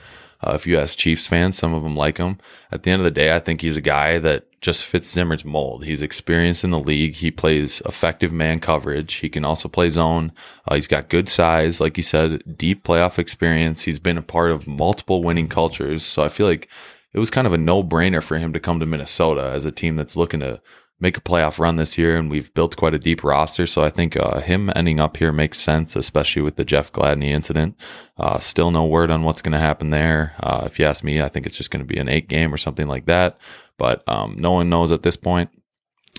Uh, 0.46 0.54
if 0.54 0.68
you 0.68 0.78
ask 0.78 0.98
Chiefs 0.98 1.28
fans, 1.28 1.58
some 1.58 1.74
of 1.74 1.84
them 1.84 1.96
like 1.96 2.18
him. 2.18 2.38
At 2.72 2.84
the 2.84 2.92
end 2.92 3.00
of 3.00 3.06
the 3.06 3.12
day, 3.12 3.34
I 3.36 3.40
think 3.40 3.62
he's 3.62 3.78
a 3.78 3.82
guy 3.82 4.20
that 4.20 4.46
just 4.64 4.84
fits 4.84 5.12
Zimmer's 5.12 5.44
mold. 5.44 5.84
He's 5.84 6.02
experienced 6.02 6.64
in 6.64 6.72
the 6.72 6.80
league. 6.80 7.16
He 7.16 7.30
plays 7.30 7.82
effective 7.82 8.32
man 8.32 8.60
coverage. 8.60 9.16
He 9.16 9.30
can 9.30 9.44
also 9.46 9.68
play 9.68 9.90
zone. 9.90 10.32
Uh, 10.66 10.76
he's 10.76 10.88
got 10.88 11.10
good 11.10 11.30
size, 11.30 11.82
like 11.82 11.98
you 11.98 12.04
said, 12.04 12.58
deep 12.58 12.84
playoff 12.84 13.20
experience. 13.20 13.84
He's 13.84 14.00
been 14.00 14.18
a 14.18 14.24
part 14.24 14.52
of 14.52 14.66
multiple 14.66 15.22
winning 15.22 15.50
cultures. 15.50 16.02
So 16.02 16.24
I 16.24 16.30
feel 16.30 16.48
like 16.48 16.70
it 17.14 17.20
was 17.20 17.30
kind 17.30 17.46
of 17.46 17.54
a 17.54 17.58
no 17.58 17.84
brainer 17.84 18.24
for 18.24 18.38
him 18.38 18.54
to 18.54 18.60
come 18.60 18.80
to 18.80 18.86
Minnesota 18.86 19.52
as 19.54 19.66
a 19.66 19.72
team 19.72 19.98
that's 19.98 20.16
looking 20.16 20.40
to 20.40 20.62
make 21.04 21.18
a 21.18 21.22
playoff 21.22 21.60
run 21.60 21.76
this 21.76 21.98
year, 21.98 22.16
and 22.16 22.32
we've 22.32 22.54
built 22.54 22.78
quite 22.78 22.94
a 22.94 23.00
deep 23.00 23.24
roster. 23.26 23.68
So 23.68 23.84
I 23.84 23.90
think 23.90 24.16
uh, 24.16 24.40
him 24.40 24.72
ending 24.74 25.02
up 25.02 25.18
here 25.18 25.34
makes 25.34 25.60
sense, 25.60 25.98
especially 25.98 26.42
with 26.42 26.56
the 26.56 26.64
Jeff 26.64 26.94
Gladney 26.94 27.28
incident. 27.28 27.76
Uh, 28.18 28.40
still 28.40 28.72
no 28.72 28.86
word 28.86 29.12
on 29.12 29.24
what's 29.24 29.42
going 29.42 29.52
to 29.52 29.60
happen 29.60 29.90
there. 29.90 30.34
Uh, 30.40 30.64
if 30.66 30.80
you 30.80 30.86
ask 30.86 31.04
me, 31.04 31.22
I 31.22 31.28
think 31.28 31.46
it's 31.46 31.58
just 31.58 31.72
going 31.72 31.86
to 31.86 31.94
be 31.94 32.00
an 32.00 32.08
eight 32.08 32.30
game 32.30 32.54
or 32.54 32.58
something 32.58 32.88
like 32.88 33.06
that. 33.08 33.38
But 33.84 34.08
um, 34.08 34.38
no 34.38 34.54
one 34.54 34.70
knows 34.70 34.94
at 34.94 35.04
this 35.04 35.18
point. 35.18 35.50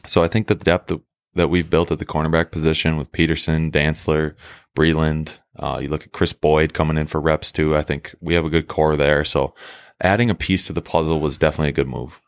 So 0.05 0.23
I 0.23 0.29
think 0.29 0.49
the 0.49 0.55
depth 0.55 0.89
that, 0.89 1.01
that 1.35 1.49
we've 1.49 1.71
built 1.71 1.91
at 1.91 1.99
the 1.99 2.05
cornerback 2.05 2.51
position 2.51 2.99
with 2.99 3.11
Peterson, 3.11 3.73
Dantzler, 3.73 4.35
Breeland, 4.77 5.39
uh, 5.59 5.79
you 5.81 5.89
look 5.89 6.05
at 6.05 6.13
Kris 6.13 6.35
Boyd 6.35 6.75
coming 6.75 6.99
in 6.99 7.07
for 7.07 7.23
reps 7.23 7.51
too. 7.51 7.75
I 7.75 7.81
think 7.81 8.15
we 8.21 8.35
have 8.35 8.45
a 8.45 8.51
good 8.51 8.69
core 8.69 8.97
there. 8.97 9.25
So 9.25 9.55
adding 10.03 10.29
a 10.29 10.35
piece 10.35 10.67
to 10.67 10.75
the 10.75 10.83
puzzle 10.83 11.21
was 11.21 11.39
definitely 11.39 11.71
a 11.71 11.73
good 11.73 11.89
move. 11.89 12.21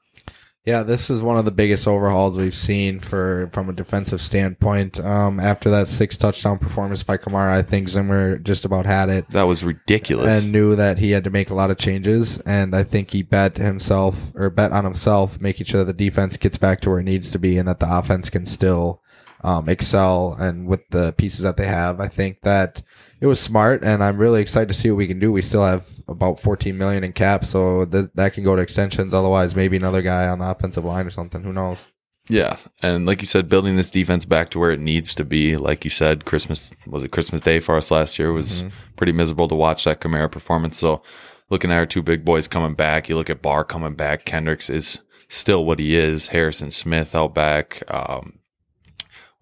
Yeah, 0.67 0.83
this 0.83 1.11
is 1.11 1.23
one 1.23 1.39
of 1.39 1.45
the 1.45 1.53
biggest 1.53 1.87
overhauls 1.87 2.37
we've 2.37 2.53
seen 2.53 2.99
for 2.99 3.49
from 3.53 3.69
a 3.69 3.73
defensive 3.73 4.21
standpoint. 4.21 4.99
Um, 4.99 5.39
after 5.39 5.71
that 5.71 5.87
six 5.87 6.17
touchdown 6.17 6.59
performance 6.59 7.05
by 7.05 7.19
Kamara, 7.19 7.51
I 7.53 7.63
think 7.63 7.89
Zimmer 7.89 8.37
just 8.39 8.65
about 8.65 8.85
had 8.85 9.09
it 9.09 9.31
That 9.31 9.45
was 9.45 9.63
ridiculous. 9.63 10.43
and 10.43 10.51
knew 10.51 10.75
that 10.75 10.99
he 10.99 11.13
had 11.13 11.23
to 11.23 11.31
make 11.31 11.51
a 11.51 11.55
lot 11.55 11.71
of 11.71 11.79
changes. 11.79 12.41
And 12.41 12.75
I 12.75 12.83
think 12.83 13.13
he 13.13 13.23
bet 13.23 13.59
himself 13.59 14.33
or 14.35 14.51
bet 14.51 14.73
on 14.73 14.83
himself, 14.83 15.41
making 15.41 15.67
sure 15.67 15.85
that 15.85 15.97
the 15.97 16.05
defense 16.05 16.37
gets 16.37 16.59
back 16.59 16.81
to 16.81 16.91
where 16.91 16.99
it 16.99 17.05
needs 17.05 17.31
to 17.31 17.39
be 17.39 17.59
and 17.59 17.69
that 17.69 17.79
the 17.79 17.97
offense 17.99 18.29
can 18.29 18.45
still 18.45 19.01
um, 19.45 19.69
excel. 19.69 20.35
And 20.37 20.67
with 20.67 20.81
the 20.91 21.13
pieces 21.13 21.43
that 21.43 21.57
they 21.57 21.67
have, 21.67 22.01
I 22.01 22.09
think 22.09 22.41
that 22.43 22.83
it 23.21 23.27
was 23.27 23.41
smart. 23.41 23.83
And 23.85 24.03
I'm 24.03 24.19
really 24.19 24.41
excited 24.41 24.69
to 24.69 24.75
see 24.75 24.91
what 24.91 24.99
we 24.99 25.07
can 25.07 25.19
do. 25.19 25.33
We 25.33 25.43
still 25.43 25.65
have 25.65 25.89
about 26.09 26.41
14 26.41 26.77
million 26.77 27.05
in 27.05 27.13
cap, 27.13 27.45
so 27.45 27.85
th- 27.85 28.11
that 28.15 28.35
can 28.35 28.45
go 28.45 28.57
to 28.57 28.63
extensions. 28.63 29.15
Otherwise, 29.15 29.57
maybe 29.57 29.77
another 29.77 30.03
guy 30.03 30.29
on 30.29 30.39
the 30.39 30.51
offensive 30.51 30.85
line 30.85 31.07
or 31.07 31.11
something. 31.11 31.43
Who 31.43 31.53
knows? 31.53 31.87
Yeah, 32.29 32.57
and 32.83 33.07
like 33.07 33.21
you 33.21 33.29
said, 33.29 33.49
building 33.49 33.77
this 33.77 33.91
defense 33.91 34.25
back 34.25 34.51
to 34.51 34.59
where 34.59 34.73
it 34.73 34.81
needs 34.81 35.15
to 35.15 35.25
be. 35.25 35.57
Like 35.57 35.85
you 35.85 35.91
said, 35.91 36.25
Christmas 36.25 36.73
was 36.85 37.05
it 37.05 37.13
Christmas 37.13 37.41
Day 37.41 37.61
for 37.61 37.77
us 37.77 37.91
last 37.93 38.19
year 38.19 38.33
was 38.33 38.65
pretty 38.97 39.13
miserable 39.13 39.47
to 39.47 39.55
watch 39.55 39.85
that 39.85 40.01
Kamara 40.01 40.31
performance. 40.31 40.77
So, 40.77 41.03
looking 41.51 41.71
at 41.71 41.79
our 41.79 41.87
two 41.87 42.03
big 42.03 42.25
boys 42.25 42.49
coming 42.49 42.75
back, 42.75 43.09
you 43.09 43.15
look 43.15 43.31
at 43.31 43.43
Barr 43.43 43.63
coming 43.63 43.95
back. 43.95 44.25
Kendricks 44.25 44.69
is 44.69 45.01
still 45.29 45.65
what 45.65 45.79
he 45.79 45.95
is. 45.95 46.29
Harrison 46.29 46.73
Smith 46.73 47.15
out 47.15 47.33
back. 47.33 47.83
Um, 47.87 48.41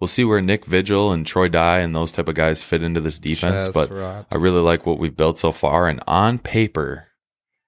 we'll 0.04 0.08
see 0.08 0.24
where 0.24 0.42
Nick 0.42 0.66
Vigil 0.66 1.12
and 1.12 1.26
Troy 1.26 1.48
Dye 1.48 1.78
and 1.78 1.96
those 1.96 2.12
type 2.12 2.28
of 2.28 2.34
guys 2.34 2.62
fit 2.62 2.82
into 2.82 3.00
this 3.00 3.18
defense. 3.18 3.68
But. 3.68 3.90
I 4.30 4.36
really 4.36 4.60
like 4.60 4.84
what 4.84 4.98
we've 4.98 5.16
built 5.16 5.38
so 5.38 5.50
far. 5.50 5.88
And 5.88 5.98
on 6.06 6.38
paper, 6.38 7.08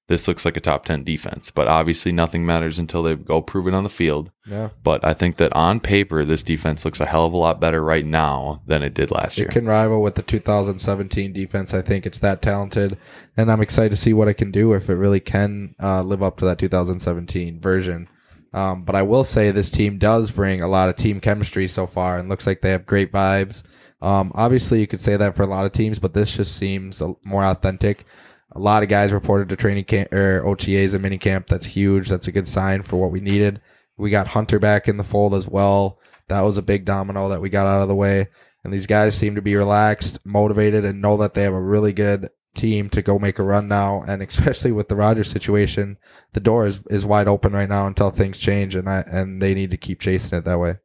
this 0.09 0.28
looks 0.28 0.45
like 0.45 0.59
a 0.59 0.61
top 0.61 0.85
ten 0.85 1.02
defense. 1.02 1.50
But 1.50 1.66
obviously, 1.66 2.12
nothing 2.12 2.45
matters 2.45 2.78
until 2.78 3.02
they 3.02 3.16
go 3.16 3.40
prove 3.40 3.66
it 3.69 3.73
on 3.73 3.85
the 3.85 3.88
field. 3.88 4.33
yeah. 4.47 4.69
But 4.83 5.02
I 5.02 5.14
think 5.14 5.38
that 5.38 5.57
on 5.57 5.81
paper, 5.81 6.26
this 6.26 6.43
defense 6.43 6.85
looks 6.85 7.00
a 7.00 7.07
hell 7.07 7.25
of 7.25 7.33
a 7.33 7.38
lot 7.38 7.59
better 7.59 7.83
right 7.83 8.05
now 8.05 8.61
than 8.66 8.83
it 8.83 8.93
did 8.93 9.11
last 9.11 9.38
year. 9.38 9.49
It 9.49 9.52
can 9.52 9.64
rival 9.64 10.02
with 10.02 10.16
the 10.16 10.23
2017 10.23 11.33
defense. 11.33 11.73
I 11.73 11.81
think 11.81 12.05
it's 12.05 12.19
that 12.19 12.43
talented, 12.43 12.99
and 13.35 13.50
I'm 13.50 13.62
excited 13.62 13.93
to 13.93 13.97
see 13.97 14.12
what 14.12 14.28
it 14.28 14.35
can 14.35 14.50
do 14.50 14.75
if 14.75 14.90
it 14.90 14.97
really 14.97 15.21
can 15.21 15.75
uh, 15.83 16.02
live 16.02 16.23
up 16.23 16.37
to 16.37 16.45
that 16.45 16.59
2017 16.59 17.61
version. 17.61 18.09
Um, 18.57 18.85
but 18.85 18.97
I 18.97 19.03
will 19.03 19.23
say 19.23 19.51
this 19.51 19.69
team 19.69 19.99
does 19.99 20.31
bring 20.31 20.63
a 20.63 20.69
lot 20.69 20.89
of 20.89 20.97
team 20.97 21.21
chemistry 21.21 21.69
so 21.69 21.87
far, 21.87 22.17
and 22.17 22.31
looks 22.31 22.47
like 22.47 22.63
they 22.63 22.71
have 22.71 22.87
great 22.87 23.13
vibes. 23.13 23.63
Um, 24.01 24.33
obviously, 24.35 24.81
you 24.81 24.87
could 24.87 25.01
say 25.01 25.15
that 25.15 25.37
for 25.37 25.43
a 25.43 25.47
lot 25.47 25.67
of 25.67 25.73
teams, 25.73 25.99
but 25.99 26.15
this 26.15 26.35
just 26.35 26.57
seems 26.57 27.03
more 27.23 27.45
authentic. 27.45 28.07
A 28.53 28.59
lot 28.59 28.83
of 28.83 28.89
guys 28.89 29.13
reported 29.13 29.51
to 29.51 29.57
training 29.57 29.85
camp 29.85 30.11
or 30.11 30.43
OTAs 30.43 30.95
and 30.95 31.03
mini 31.03 31.19
camp. 31.19 31.49
That's 31.49 31.67
huge. 31.67 32.09
That's 32.09 32.29
a 32.29 32.33
good 32.33 32.47
sign 32.47 32.83
for 32.83 32.97
what 32.97 33.11
we 33.11 33.21
needed. 33.21 33.61
We 33.99 34.09
got 34.09 34.29
Hunter 34.29 34.59
back 34.59 34.89
in 34.89 34.97
the 34.97 35.05
fold 35.05 35.35
as 35.35 35.47
well. 35.47 35.99
That 36.29 36.41
was 36.41 36.57
a 36.57 36.63
big 36.63 36.87
domino 36.87 37.29
that 37.29 37.43
we 37.43 37.51
got 37.51 37.67
out 37.67 37.83
of 37.83 37.89
the 37.89 37.95
way. 37.95 38.29
And 38.65 38.73
these 38.73 38.87
guys 38.87 39.15
seem 39.15 39.35
to 39.35 39.43
be 39.43 39.55
relaxed, 39.55 40.19
motivated, 40.25 40.87
and 40.87 41.03
know 41.03 41.19
that 41.19 41.35
they 41.35 41.43
have 41.43 41.53
a 41.53 41.61
really 41.61 41.93
good 41.93 42.31
team 42.57 42.89
to 42.91 43.03
go 43.03 43.19
make 43.19 43.39
a 43.39 43.45
run 43.45 43.69
now. 43.69 44.03
And 44.09 44.23
especially 44.23 44.73
with 44.73 44.89
the 44.89 44.97
Rodgers 44.97 45.31
situation, 45.31 45.99
the 46.33 46.41
door 46.41 46.67
is, 46.67 46.85
is 46.89 47.07
wide 47.07 47.29
open 47.29 47.53
right 47.53 47.69
now 47.69 47.87
until 47.87 48.11
things 48.11 48.39
change, 48.39 48.75
and 48.75 48.89
I, 48.89 49.05
and 49.07 49.41
they 49.41 49.55
need 49.55 49.71
to 49.71 49.77
keep 49.77 50.01
chasing 50.01 50.37
it 50.37 50.45
that 50.45 50.59
way. 50.59 50.77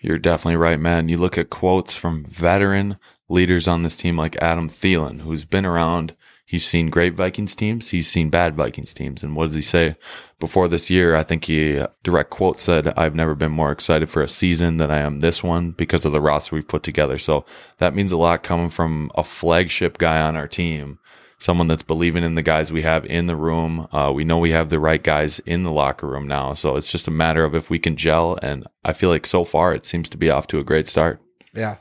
You're 0.00 0.18
definitely 0.18 0.56
right, 0.56 0.78
man. 0.78 1.08
You 1.08 1.16
look 1.16 1.38
at 1.38 1.48
quotes 1.48 1.94
from 1.94 2.26
veteran 2.26 2.98
leaders 3.28 3.66
on 3.66 3.82
this 3.82 3.96
team 3.96 4.18
like 4.18 4.36
Adam 4.42 4.68
Thielen, 4.68 5.22
who's 5.22 5.46
been 5.46 5.64
around. 5.64 6.14
He's 6.44 6.66
seen 6.66 6.90
great 6.90 7.14
Vikings 7.14 7.56
teams. 7.56 7.88
He's 7.88 8.06
seen 8.06 8.28
bad 8.28 8.54
Vikings 8.54 8.92
teams. 8.92 9.24
And 9.24 9.34
what 9.34 9.44
does 9.44 9.54
he 9.54 9.62
say? 9.62 9.96
Before 10.38 10.68
this 10.68 10.90
year, 10.90 11.16
I 11.16 11.22
think 11.22 11.46
he 11.46 11.78
uh, 11.78 11.86
direct 12.02 12.28
quote 12.28 12.60
said, 12.60 12.88
I've 12.98 13.14
never 13.14 13.34
been 13.34 13.50
more 13.50 13.72
excited 13.72 14.10
for 14.10 14.22
a 14.22 14.28
season 14.28 14.76
than 14.76 14.90
I 14.90 14.98
am 14.98 15.20
this 15.20 15.42
one 15.42 15.70
because 15.70 16.04
of 16.04 16.12
the 16.12 16.20
roster 16.20 16.54
we've 16.54 16.68
put 16.68 16.82
together. 16.82 17.16
So 17.16 17.46
that 17.78 17.94
means 17.94 18.12
a 18.12 18.18
lot 18.18 18.42
coming 18.42 18.68
from 18.68 19.10
a 19.14 19.24
flagship 19.24 19.96
guy 19.96 20.20
on 20.20 20.36
our 20.36 20.46
team 20.46 20.98
someone 21.44 21.68
that's 21.68 21.82
believing 21.82 22.24
in 22.24 22.36
the 22.36 22.42
guys 22.42 22.72
we 22.72 22.80
have 22.80 23.04
in 23.04 23.26
the 23.26 23.36
room. 23.36 23.86
Uh, 23.92 24.10
we 24.14 24.24
know 24.24 24.38
we 24.38 24.52
have 24.52 24.70
the 24.70 24.78
right 24.78 25.02
guys 25.02 25.40
in 25.40 25.62
the 25.62 25.70
locker 25.70 26.08
room 26.08 26.26
now. 26.26 26.54
So 26.54 26.76
it's 26.76 26.90
just 26.90 27.06
a 27.06 27.10
matter 27.10 27.44
of 27.44 27.54
if 27.54 27.68
we 27.68 27.78
can 27.78 27.96
gel. 27.96 28.38
And 28.40 28.66
I 28.82 28.94
feel 28.94 29.10
like 29.10 29.26
so 29.26 29.44
far 29.44 29.74
it 29.74 29.84
seems 29.84 30.08
to 30.08 30.16
be 30.16 30.30
off 30.30 30.46
to 30.48 30.58
a 30.58 30.64
great 30.64 30.88
start. 30.88 31.20
Yeah. 31.52 31.76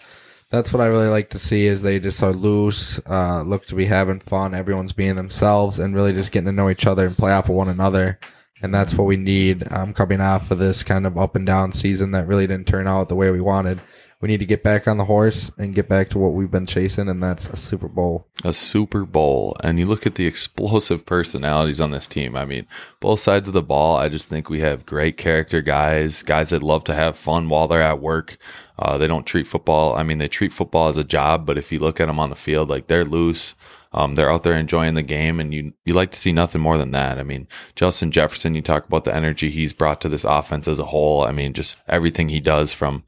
That's 0.49 0.73
what 0.73 0.81
I 0.81 0.87
really 0.87 1.07
like 1.07 1.29
to 1.29 1.39
see 1.39 1.65
is 1.65 1.81
they 1.81 1.97
just 1.97 2.21
are 2.21 2.33
loose, 2.33 2.99
uh, 3.07 3.41
look 3.43 3.65
to 3.67 3.75
be 3.75 3.85
having 3.85 4.19
fun. 4.19 4.53
Everyone's 4.53 4.91
being 4.91 5.15
themselves 5.15 5.79
and 5.79 5.95
really 5.95 6.11
just 6.11 6.33
getting 6.33 6.47
to 6.47 6.51
know 6.51 6.69
each 6.69 6.85
other 6.85 7.07
and 7.07 7.17
play 7.17 7.31
off 7.31 7.47
of 7.47 7.55
one 7.55 7.69
another. 7.69 8.19
And 8.61 8.73
that's 8.73 8.95
what 8.95 9.05
we 9.05 9.15
need 9.15 9.63
um, 9.71 9.93
coming 9.93 10.19
off 10.19 10.51
of 10.51 10.59
this 10.59 10.83
kind 10.83 11.07
of 11.07 11.17
up 11.17 11.37
and 11.37 11.45
down 11.45 11.71
season 11.71 12.11
that 12.11 12.27
really 12.27 12.47
didn't 12.47 12.67
turn 12.67 12.85
out 12.85 13.07
the 13.07 13.15
way 13.15 13.31
we 13.31 13.41
wanted 13.41 13.79
we 14.23 14.29
need 14.29 14.39
to 14.39 14.45
get 14.45 14.63
back 14.63 14.87
on 14.87 14.95
the 14.95 15.03
horse 15.03 15.51
and 15.57 15.75
get 15.75 15.89
back 15.89 16.07
to 16.07 16.17
what 16.17 16.31
we've 16.31 16.49
been 16.49 16.65
chasing, 16.65 17.09
and 17.09 17.21
that's 17.21 17.49
a 17.49 17.57
Super 17.57 17.89
Bowl. 17.89 18.25
A 18.45 18.53
Super 18.53 19.03
Bowl. 19.03 19.57
And 19.61 19.77
you 19.77 19.85
look 19.85 20.07
at 20.07 20.15
the 20.15 20.25
explosive 20.25 21.05
personalities 21.05 21.81
on 21.81 21.91
this 21.91 22.07
team. 22.07 22.33
I 22.33 22.45
mean, 22.45 22.65
both 23.01 23.19
sides 23.19 23.49
of 23.49 23.53
the 23.53 23.61
ball, 23.61 23.97
I 23.97 24.07
just 24.07 24.29
think 24.29 24.49
we 24.49 24.61
have 24.61 24.85
great 24.85 25.17
character 25.17 25.61
guys, 25.61 26.23
guys 26.23 26.51
that 26.51 26.63
love 26.63 26.85
to 26.85 26.95
have 26.95 27.17
fun 27.17 27.49
while 27.49 27.67
they're 27.67 27.81
at 27.81 27.99
work. 27.99 28.37
Uh, 28.79 28.97
they 28.97 29.07
don't 29.07 29.27
treat 29.27 29.45
football. 29.45 29.93
I 29.93 30.03
mean, 30.03 30.19
they 30.19 30.29
treat 30.29 30.53
football 30.53 30.87
as 30.87 30.97
a 30.97 31.03
job, 31.03 31.45
but 31.45 31.57
if 31.57 31.73
you 31.73 31.79
look 31.79 31.99
at 31.99 32.05
them 32.05 32.17
on 32.17 32.29
the 32.29 32.37
field, 32.37 32.69
like 32.69 32.87
they're 32.87 33.03
loose. 33.03 33.55
Um, 33.95 34.15
they're 34.15 34.31
out 34.31 34.41
there 34.41 34.57
enjoying 34.57 34.95
the 34.95 35.03
game, 35.03 35.39
and 35.39 35.53
you 35.53 35.73
you 35.85 35.93
like 35.93 36.11
to 36.13 36.19
see 36.19 36.31
nothing 36.31 36.61
more 36.61 36.79
than 36.79 36.89
that. 36.91 37.19
I 37.19 37.23
mean, 37.23 37.47
Justin 37.75 38.09
Jefferson, 38.09 38.55
you 38.55 38.61
talk 38.63 38.87
about 38.87 39.03
the 39.03 39.13
energy 39.13 39.51
he's 39.51 39.71
brought 39.71 40.01
to 40.01 40.09
this 40.09 40.23
offense 40.23 40.67
as 40.67 40.79
a 40.79 40.85
whole. 40.85 41.23
I 41.23 41.31
mean, 41.31 41.53
just 41.53 41.75
everything 41.87 42.29
he 42.29 42.39
does 42.39 42.73
from 42.73 43.03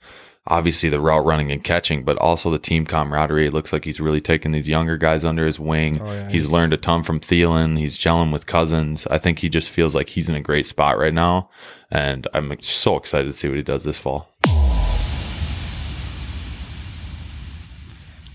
obviously 0.47 0.89
the 0.89 0.99
route 0.99 1.25
running 1.25 1.51
and 1.51 1.63
catching, 1.63 2.03
but 2.03 2.17
also 2.17 2.51
the 2.51 2.59
team 2.59 2.85
camaraderie. 2.85 3.47
It 3.47 3.53
looks 3.53 3.73
like 3.73 3.85
he's 3.85 3.99
really 3.99 4.21
taken 4.21 4.51
these 4.51 4.69
younger 4.69 4.97
guys 4.97 5.25
under 5.25 5.45
his 5.45 5.59
wing. 5.59 6.01
Oh, 6.01 6.05
yeah, 6.05 6.23
he's, 6.25 6.43
he's 6.43 6.51
learned 6.51 6.73
a 6.73 6.77
ton 6.77 7.03
from 7.03 7.19
Thielen. 7.19 7.79
He's 7.79 7.97
gelling 7.97 8.31
with 8.31 8.45
Cousins. 8.45 9.07
I 9.07 9.17
think 9.17 9.39
he 9.39 9.49
just 9.49 9.69
feels 9.69 9.95
like 9.95 10.09
he's 10.09 10.29
in 10.29 10.35
a 10.35 10.41
great 10.41 10.65
spot 10.65 10.97
right 10.97 11.13
now. 11.13 11.49
And 11.89 12.27
I'm 12.33 12.55
so 12.61 12.97
excited 12.97 13.25
to 13.27 13.33
see 13.33 13.47
what 13.47 13.57
he 13.57 13.63
does 13.63 13.83
this 13.83 13.97
fall. 13.97 14.29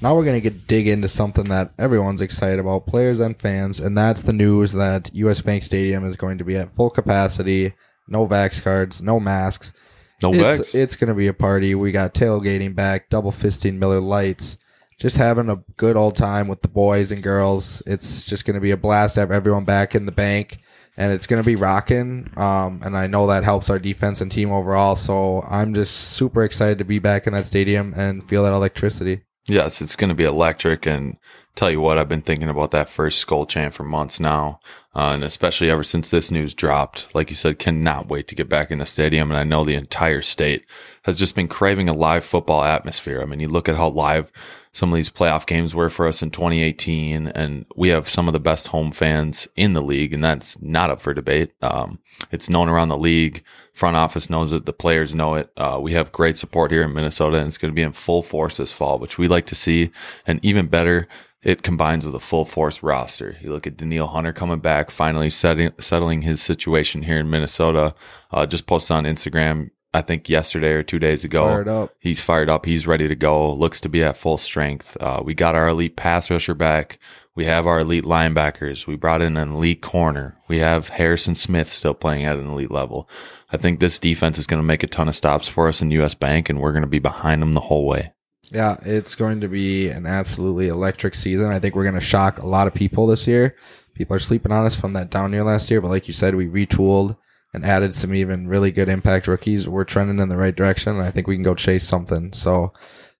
Now 0.02 0.16
we're 0.16 0.24
going 0.24 0.40
to 0.40 0.40
get 0.40 0.66
dig 0.66 0.88
into 0.88 1.08
something 1.08 1.44
that 1.44 1.74
everyone's 1.78 2.22
excited 2.22 2.58
about, 2.58 2.86
players 2.86 3.20
and 3.20 3.38
fans, 3.38 3.78
and 3.78 3.96
that's 3.98 4.22
the 4.22 4.32
news 4.32 4.72
that 4.72 5.10
US 5.12 5.42
Bank 5.42 5.62
Stadium 5.62 6.06
is 6.06 6.16
going 6.16 6.38
to 6.38 6.44
be 6.44 6.56
at 6.56 6.74
full 6.74 6.88
capacity, 6.88 7.74
no 8.08 8.26
vax 8.26 8.62
cards, 8.62 9.02
no 9.02 9.20
masks. 9.20 9.74
No 10.22 10.32
it's, 10.32 10.42
bags. 10.42 10.74
It's 10.74 10.96
going 10.96 11.08
to 11.08 11.14
be 11.14 11.26
a 11.26 11.34
party. 11.34 11.74
We 11.74 11.92
got 11.92 12.14
tailgating 12.14 12.74
back, 12.74 13.08
double 13.08 13.32
fisting 13.32 13.78
Miller 13.78 14.00
Lites, 14.00 14.58
just 14.98 15.16
having 15.16 15.48
a 15.48 15.62
good 15.76 15.96
old 15.96 16.16
time 16.16 16.48
with 16.48 16.62
the 16.62 16.68
boys 16.68 17.10
and 17.10 17.22
girls. 17.22 17.82
It's 17.86 18.24
just 18.24 18.44
going 18.44 18.54
to 18.54 18.60
be 18.60 18.70
a 18.70 18.76
blast 18.76 19.14
to 19.14 19.20
have 19.20 19.30
everyone 19.30 19.64
back 19.64 19.94
in 19.94 20.06
the 20.06 20.12
bank, 20.12 20.58
and 20.96 21.12
it's 21.12 21.26
going 21.26 21.42
to 21.42 21.46
be 21.46 21.56
rocking. 21.56 22.30
Um, 22.36 22.82
and 22.84 22.96
I 22.96 23.06
know 23.06 23.26
that 23.28 23.44
helps 23.44 23.70
our 23.70 23.78
defense 23.78 24.20
and 24.20 24.30
team 24.30 24.52
overall. 24.52 24.96
So 24.96 25.42
I'm 25.48 25.72
just 25.74 25.94
super 25.94 26.44
excited 26.44 26.78
to 26.78 26.84
be 26.84 26.98
back 26.98 27.26
in 27.26 27.32
that 27.32 27.46
stadium 27.46 27.94
and 27.96 28.22
feel 28.28 28.44
that 28.44 28.52
electricity. 28.52 29.22
Yes, 29.46 29.80
it's 29.80 29.96
going 29.96 30.10
to 30.10 30.14
be 30.14 30.24
electric. 30.24 30.86
And 30.86 31.16
tell 31.60 31.70
you 31.70 31.80
what, 31.80 31.98
I've 31.98 32.08
been 32.08 32.22
thinking 32.22 32.48
about 32.48 32.70
that 32.70 32.88
first 32.88 33.24
Skol 33.24 33.46
chant 33.46 33.74
for 33.74 33.84
months 33.84 34.18
now. 34.18 34.60
Uh, 34.96 35.12
and 35.12 35.22
especially 35.22 35.70
ever 35.70 35.84
since 35.84 36.08
this 36.08 36.30
news 36.30 36.54
dropped, 36.54 37.14
like 37.14 37.28
you 37.28 37.36
said, 37.36 37.58
cannot 37.58 38.08
wait 38.08 38.26
to 38.28 38.34
get 38.34 38.48
back 38.48 38.70
in 38.70 38.78
the 38.78 38.86
stadium. 38.86 39.30
And 39.30 39.38
I 39.38 39.44
know 39.44 39.62
the 39.62 39.74
entire 39.74 40.22
state 40.22 40.64
has 41.02 41.16
just 41.16 41.36
been 41.36 41.48
craving 41.48 41.86
a 41.90 41.92
live 41.92 42.24
football 42.24 42.64
atmosphere. 42.64 43.20
I 43.20 43.26
mean, 43.26 43.40
you 43.40 43.48
look 43.48 43.68
at 43.68 43.76
how 43.76 43.88
live 43.90 44.32
some 44.72 44.90
of 44.90 44.96
these 44.96 45.10
playoff 45.10 45.46
games 45.46 45.74
were 45.74 45.90
for 45.90 46.06
us 46.06 46.22
in 46.22 46.30
2018, 46.30 47.28
and 47.28 47.66
we 47.76 47.90
have 47.90 48.08
some 48.08 48.26
of 48.26 48.32
the 48.32 48.40
best 48.40 48.68
home 48.68 48.90
fans 48.90 49.46
in 49.54 49.74
the 49.74 49.82
league, 49.82 50.14
and 50.14 50.24
that's 50.24 50.62
not 50.62 50.90
up 50.90 51.00
for 51.00 51.12
debate. 51.12 51.52
Um, 51.60 51.98
it's 52.30 52.48
known 52.48 52.68
around 52.68 52.88
the 52.88 52.96
league. 52.96 53.44
Front 53.74 53.96
office 53.96 54.30
knows 54.30 54.52
it. 54.52 54.66
The 54.66 54.72
players 54.72 55.14
know 55.14 55.34
it. 55.34 55.50
Uh, 55.56 55.78
we 55.82 55.92
have 55.92 56.12
great 56.12 56.36
support 56.36 56.70
here 56.70 56.82
in 56.84 56.94
Minnesota, 56.94 57.36
and 57.36 57.48
it's 57.48 57.58
going 57.58 57.72
to 57.72 57.76
be 57.76 57.82
in 57.82 57.92
full 57.92 58.22
force 58.22 58.56
this 58.56 58.72
fall, 58.72 58.98
which 58.98 59.18
we 59.18 59.28
like 59.28 59.46
to 59.46 59.54
see. 59.54 59.90
And 60.26 60.42
even 60.44 60.68
better, 60.68 61.08
it 61.42 61.62
combines 61.62 62.04
with 62.04 62.14
a 62.14 62.20
full 62.20 62.44
force 62.44 62.82
roster. 62.82 63.36
You 63.40 63.52
look 63.52 63.66
at 63.66 63.76
Danielle 63.76 64.08
Hunter 64.08 64.32
coming 64.32 64.60
back, 64.60 64.90
finally 64.90 65.30
setting, 65.30 65.72
settling 65.78 66.22
his 66.22 66.42
situation 66.42 67.04
here 67.04 67.18
in 67.18 67.30
Minnesota. 67.30 67.94
Uh, 68.30 68.46
just 68.46 68.66
posted 68.66 68.96
on 68.96 69.04
Instagram, 69.04 69.70
I 69.94 70.02
think 70.02 70.28
yesterday 70.28 70.72
or 70.72 70.82
two 70.82 70.98
days 70.98 71.24
ago. 71.24 71.46
Fired 71.46 71.68
up. 71.68 71.94
He's 71.98 72.20
fired 72.20 72.50
up. 72.50 72.66
He's 72.66 72.86
ready 72.86 73.08
to 73.08 73.16
go. 73.16 73.52
Looks 73.52 73.80
to 73.82 73.88
be 73.88 74.02
at 74.02 74.18
full 74.18 74.36
strength. 74.36 74.96
Uh, 75.00 75.22
we 75.24 75.34
got 75.34 75.54
our 75.54 75.68
elite 75.68 75.96
pass 75.96 76.30
rusher 76.30 76.54
back. 76.54 76.98
We 77.34 77.46
have 77.46 77.66
our 77.66 77.78
elite 77.78 78.04
linebackers. 78.04 78.86
We 78.86 78.96
brought 78.96 79.22
in 79.22 79.38
an 79.38 79.52
elite 79.52 79.80
corner. 79.80 80.36
We 80.46 80.58
have 80.58 80.88
Harrison 80.88 81.34
Smith 81.34 81.70
still 81.72 81.94
playing 81.94 82.26
at 82.26 82.36
an 82.36 82.50
elite 82.50 82.70
level. 82.70 83.08
I 83.50 83.56
think 83.56 83.80
this 83.80 83.98
defense 83.98 84.36
is 84.36 84.46
going 84.46 84.60
to 84.60 84.66
make 84.66 84.82
a 84.82 84.88
ton 84.88 85.08
of 85.08 85.16
stops 85.16 85.48
for 85.48 85.68
us 85.68 85.80
in 85.80 85.90
US 85.92 86.14
Bank 86.14 86.50
and 86.50 86.60
we're 86.60 86.72
going 86.72 86.82
to 86.82 86.88
be 86.88 86.98
behind 86.98 87.40
them 87.40 87.54
the 87.54 87.60
whole 87.60 87.86
way. 87.86 88.12
Yeah, 88.52 88.78
it's 88.82 89.14
going 89.14 89.40
to 89.42 89.48
be 89.48 89.88
an 89.88 90.06
absolutely 90.06 90.68
electric 90.68 91.14
season. 91.14 91.52
I 91.52 91.60
think 91.60 91.76
we're 91.76 91.84
going 91.84 91.94
to 91.94 92.00
shock 92.00 92.38
a 92.38 92.46
lot 92.46 92.66
of 92.66 92.74
people 92.74 93.06
this 93.06 93.28
year. 93.28 93.56
People 93.94 94.16
are 94.16 94.20
sleeping 94.20 94.50
on 94.50 94.66
us 94.66 94.74
from 94.74 94.92
that 94.94 95.10
down 95.10 95.32
year 95.32 95.44
last 95.44 95.70
year, 95.70 95.80
but 95.80 95.90
like 95.90 96.08
you 96.08 96.12
said, 96.12 96.34
we 96.34 96.48
retooled 96.48 97.16
and 97.54 97.64
added 97.64 97.94
some 97.94 98.14
even 98.14 98.48
really 98.48 98.72
good 98.72 98.88
impact 98.88 99.28
rookies. 99.28 99.68
We're 99.68 99.84
trending 99.84 100.18
in 100.18 100.28
the 100.28 100.36
right 100.36 100.54
direction, 100.54 100.94
and 100.94 101.02
I 101.02 101.10
think 101.10 101.26
we 101.26 101.36
can 101.36 101.44
go 101.44 101.54
chase 101.54 101.86
something. 101.86 102.32
So 102.32 102.72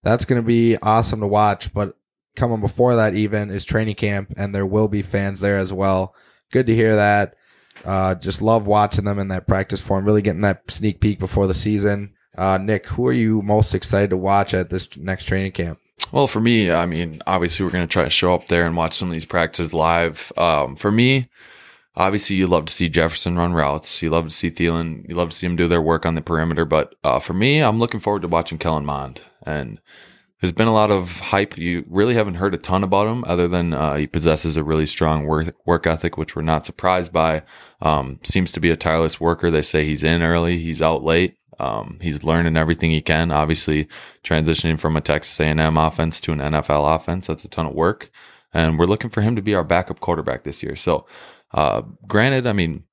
that's 0.03 0.25
going 0.25 0.41
to 0.41 0.47
be 0.47 0.77
awesome 0.79 1.21
to 1.21 1.27
watch. 1.27 1.73
But 1.73 1.97
coming 2.35 2.61
before 2.61 2.97
that, 2.97 3.15
even 3.15 3.51
is 3.51 3.65
training 3.65 3.97
camp, 3.97 4.33
and 4.37 4.55
there 4.55 4.67
will 4.67 4.89
be 4.89 5.03
fans 5.03 5.41
there 5.41 5.59
as 5.59 5.73
well. 5.73 6.15
Good 6.51 6.67
to 6.67 6.75
hear 6.75 6.97
that. 6.97 7.35
Uh, 7.85 8.15
just 8.15 8.43
love 8.43 8.67
watching 8.67 9.05
them 9.05 9.19
in 9.19 9.29
that 9.29 9.47
practice 9.47 9.81
form, 9.81 10.05
really 10.05 10.23
getting 10.23 10.43
that 10.43 10.71
sneak 10.71 11.01
peek 11.01 11.19
before 11.19 11.47
the 11.47 11.55
season. 11.55 12.15
Uh, 12.41 12.57
Nick, 12.57 12.87
who 12.87 13.07
are 13.07 13.13
you 13.13 13.43
most 13.43 13.75
excited 13.75 14.09
to 14.09 14.17
watch 14.17 14.55
at 14.55 14.71
this 14.71 14.97
next 14.97 15.27
training 15.27 15.53
camp? 15.53 15.79
Well, 16.11 16.27
for 16.27 16.41
me, 16.41 16.71
I 16.71 16.87
mean, 16.87 17.21
obviously 17.27 17.67
we're 17.67 17.73
going 17.73 17.87
to 17.87 17.93
try 17.93 18.05
to 18.05 18.11
show 18.11 18.33
up 18.33 18.47
there 18.47 18.65
and 18.65 18.75
watch 18.75 18.95
some 18.95 19.09
of 19.09 19.13
these 19.13 19.27
practices 19.27 19.75
live. 19.75 20.33
Um, 20.39 20.75
for 20.75 20.91
me, 20.91 21.29
obviously 21.97 22.37
you 22.37 22.47
love 22.47 22.65
to 22.65 22.73
see 22.73 22.89
Jefferson 22.89 23.37
run 23.37 23.53
routes. 23.53 24.01
You 24.01 24.09
love 24.09 24.25
to 24.25 24.35
see 24.35 24.51
Thielen. 24.51 25.07
You 25.07 25.17
love 25.17 25.29
to 25.29 25.37
see 25.37 25.47
him 25.47 25.55
do 25.55 25.69
their 25.69 25.83
work 25.83 26.07
on 26.07 26.15
the 26.15 26.23
perimeter. 26.23 26.65
But 26.65 26.95
uh, 27.05 27.21
for 27.21 27.35
me, 27.35 27.63
I'm 27.63 27.79
looking 27.79 28.01
forward 28.01 28.23
to 28.23 28.29
watching 28.29 28.57
Kellen 28.57 28.87
Mond. 28.87 29.21
And 29.43 29.79
there's 30.41 30.53
been 30.53 30.67
a 30.67 30.73
lot 30.73 30.91
of 30.91 31.21
hype. 31.21 31.59
You 31.59 31.85
really 31.91 32.15
haven't 32.15 32.37
heard 32.37 32.55
a 32.55 32.59
ton 32.59 32.83
about 32.83 33.07
him 33.07 33.23
other 33.27 33.49
than 33.49 33.75
uh, 33.75 33.97
he 33.97 34.07
possesses 34.07 34.57
a 34.57 34.65
really 34.65 34.87
strong 34.87 35.27
work, 35.27 35.55
work 35.67 35.87
ethic, 35.87 36.17
which 36.17 36.35
we're 36.35 36.41
not 36.41 36.65
surprised 36.65 37.13
by. 37.13 37.43
Um, 37.83 38.19
seems 38.23 38.51
to 38.53 38.61
be 38.61 38.71
a 38.71 38.77
tireless 38.77 39.21
worker. 39.21 39.51
They 39.51 39.61
say 39.61 39.85
he's 39.85 40.03
in 40.03 40.23
early, 40.23 40.59
he's 40.59 40.81
out 40.81 41.05
late. 41.05 41.37
Um, 41.61 41.99
he's 42.01 42.25
learning 42.25 42.57
everything 42.57 42.91
he 42.91 43.03
can. 43.03 43.31
Obviously, 43.31 43.87
transitioning 44.25 44.81
from 44.81 44.97
a 44.97 45.01
Texas 45.01 45.39
A&M 45.39 45.77
offense 45.77 46.21
to 46.23 46.33
an 46.33 46.39
NFL 46.39 46.97
offense, 46.97 47.27
that's 47.27 47.45
a 47.45 47.49
ton 47.49 47.67
of 47.67 47.75
work. 47.75 48.11
And 48.53 48.79
we're 48.79 48.87
looking 48.87 49.11
for 49.11 49.21
him 49.21 49.37
to 49.37 49.43
be 49.43 49.55
our 49.55 49.63
backup 49.63 50.01
quarterback 50.01 50.45
this 50.45 50.63
year. 50.63 50.75
So, 50.75 51.07
uh, 51.53 51.83
granted, 52.07 52.47
I 52.47 52.55
mean, 52.55 52.85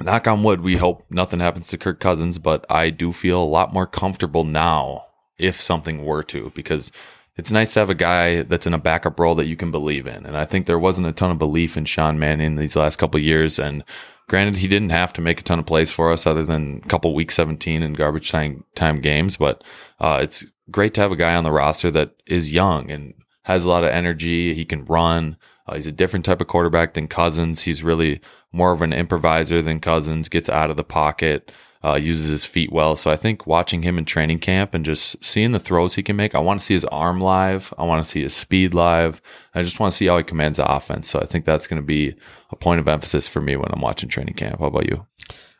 knock 0.00 0.26
on 0.26 0.42
wood, 0.42 0.62
we 0.62 0.76
hope 0.76 1.04
nothing 1.10 1.40
happens 1.40 1.68
to 1.68 1.78
Kirk 1.78 2.00
Cousins, 2.00 2.38
but 2.38 2.64
I 2.70 2.90
do 2.90 3.12
feel 3.12 3.42
a 3.42 3.44
lot 3.44 3.72
more 3.72 3.86
comfortable 3.86 4.44
now 4.44 5.04
if 5.38 5.60
something 5.60 6.04
were 6.04 6.22
to, 6.22 6.50
because 6.54 6.90
it's 7.36 7.52
nice 7.52 7.74
to 7.74 7.80
have 7.80 7.90
a 7.90 7.94
guy 7.94 8.42
that's 8.42 8.66
in 8.66 8.74
a 8.74 8.78
backup 8.78 9.18
role 9.18 9.34
that 9.34 9.46
you 9.46 9.56
can 9.56 9.70
believe 9.70 10.06
in. 10.06 10.24
And 10.24 10.36
I 10.36 10.44
think 10.44 10.66
there 10.66 10.78
wasn't 10.78 11.08
a 11.08 11.12
ton 11.12 11.30
of 11.30 11.38
belief 11.38 11.76
in 11.76 11.84
Sean 11.84 12.18
Mannion 12.18 12.56
these 12.56 12.76
last 12.76 12.96
couple 12.96 13.20
years. 13.20 13.58
And 13.58 13.84
Granted, 14.26 14.56
he 14.56 14.68
didn't 14.68 14.90
have 14.90 15.12
to 15.14 15.20
make 15.20 15.40
a 15.40 15.42
ton 15.42 15.58
of 15.58 15.66
plays 15.66 15.90
for 15.90 16.10
us 16.10 16.26
other 16.26 16.44
than 16.44 16.80
a 16.82 16.88
couple 16.88 17.14
week 17.14 17.30
17 17.30 17.82
and 17.82 17.96
garbage 17.96 18.30
time, 18.30 18.64
time 18.74 19.00
games, 19.00 19.36
but 19.36 19.62
uh, 20.00 20.20
it's 20.22 20.46
great 20.70 20.94
to 20.94 21.02
have 21.02 21.12
a 21.12 21.16
guy 21.16 21.34
on 21.34 21.44
the 21.44 21.52
roster 21.52 21.90
that 21.90 22.12
is 22.26 22.52
young 22.52 22.90
and 22.90 23.12
has 23.42 23.64
a 23.64 23.68
lot 23.68 23.84
of 23.84 23.90
energy. 23.90 24.54
He 24.54 24.64
can 24.64 24.86
run. 24.86 25.36
Uh, 25.66 25.76
he's 25.76 25.86
a 25.86 25.92
different 25.92 26.24
type 26.24 26.40
of 26.40 26.46
quarterback 26.46 26.94
than 26.94 27.06
Cousins. 27.06 27.62
He's 27.62 27.82
really 27.82 28.20
more 28.50 28.72
of 28.72 28.80
an 28.80 28.94
improviser 28.94 29.60
than 29.60 29.78
Cousins, 29.78 30.30
gets 30.30 30.48
out 30.48 30.70
of 30.70 30.78
the 30.78 30.84
pocket, 30.84 31.52
uh, 31.84 31.96
uses 31.96 32.30
his 32.30 32.44
feet 32.44 32.72
well. 32.72 32.96
So 32.96 33.10
I 33.10 33.16
think 33.16 33.46
watching 33.46 33.82
him 33.82 33.98
in 33.98 34.04
training 34.04 34.38
camp 34.38 34.72
and 34.72 34.84
just 34.84 35.22
seeing 35.22 35.52
the 35.52 35.60
throws 35.60 35.94
he 35.94 36.02
can 36.02 36.16
make, 36.16 36.34
I 36.34 36.38
want 36.38 36.60
to 36.60 36.66
see 36.66 36.74
his 36.74 36.84
arm 36.86 37.20
live. 37.20 37.74
I 37.76 37.84
want 37.84 38.02
to 38.02 38.10
see 38.10 38.22
his 38.22 38.34
speed 38.34 38.72
live. 38.72 39.20
I 39.54 39.62
just 39.62 39.78
want 39.78 39.92
to 39.92 39.96
see 39.96 40.06
how 40.06 40.16
he 40.16 40.24
commands 40.24 40.56
the 40.56 40.70
offense. 40.70 41.08
So 41.08 41.20
I 41.20 41.26
think 41.26 41.44
that's 41.44 41.66
going 41.66 41.80
to 41.80 41.86
be 41.86 42.14
a 42.50 42.56
point 42.56 42.80
of 42.80 42.88
emphasis 42.88 43.28
for 43.28 43.40
me 43.40 43.56
when 43.56 43.68
I'm 43.70 43.82
watching 43.82 44.08
training 44.08 44.34
camp. 44.34 44.60
How 44.60 44.66
about 44.66 44.86
you? 44.86 45.06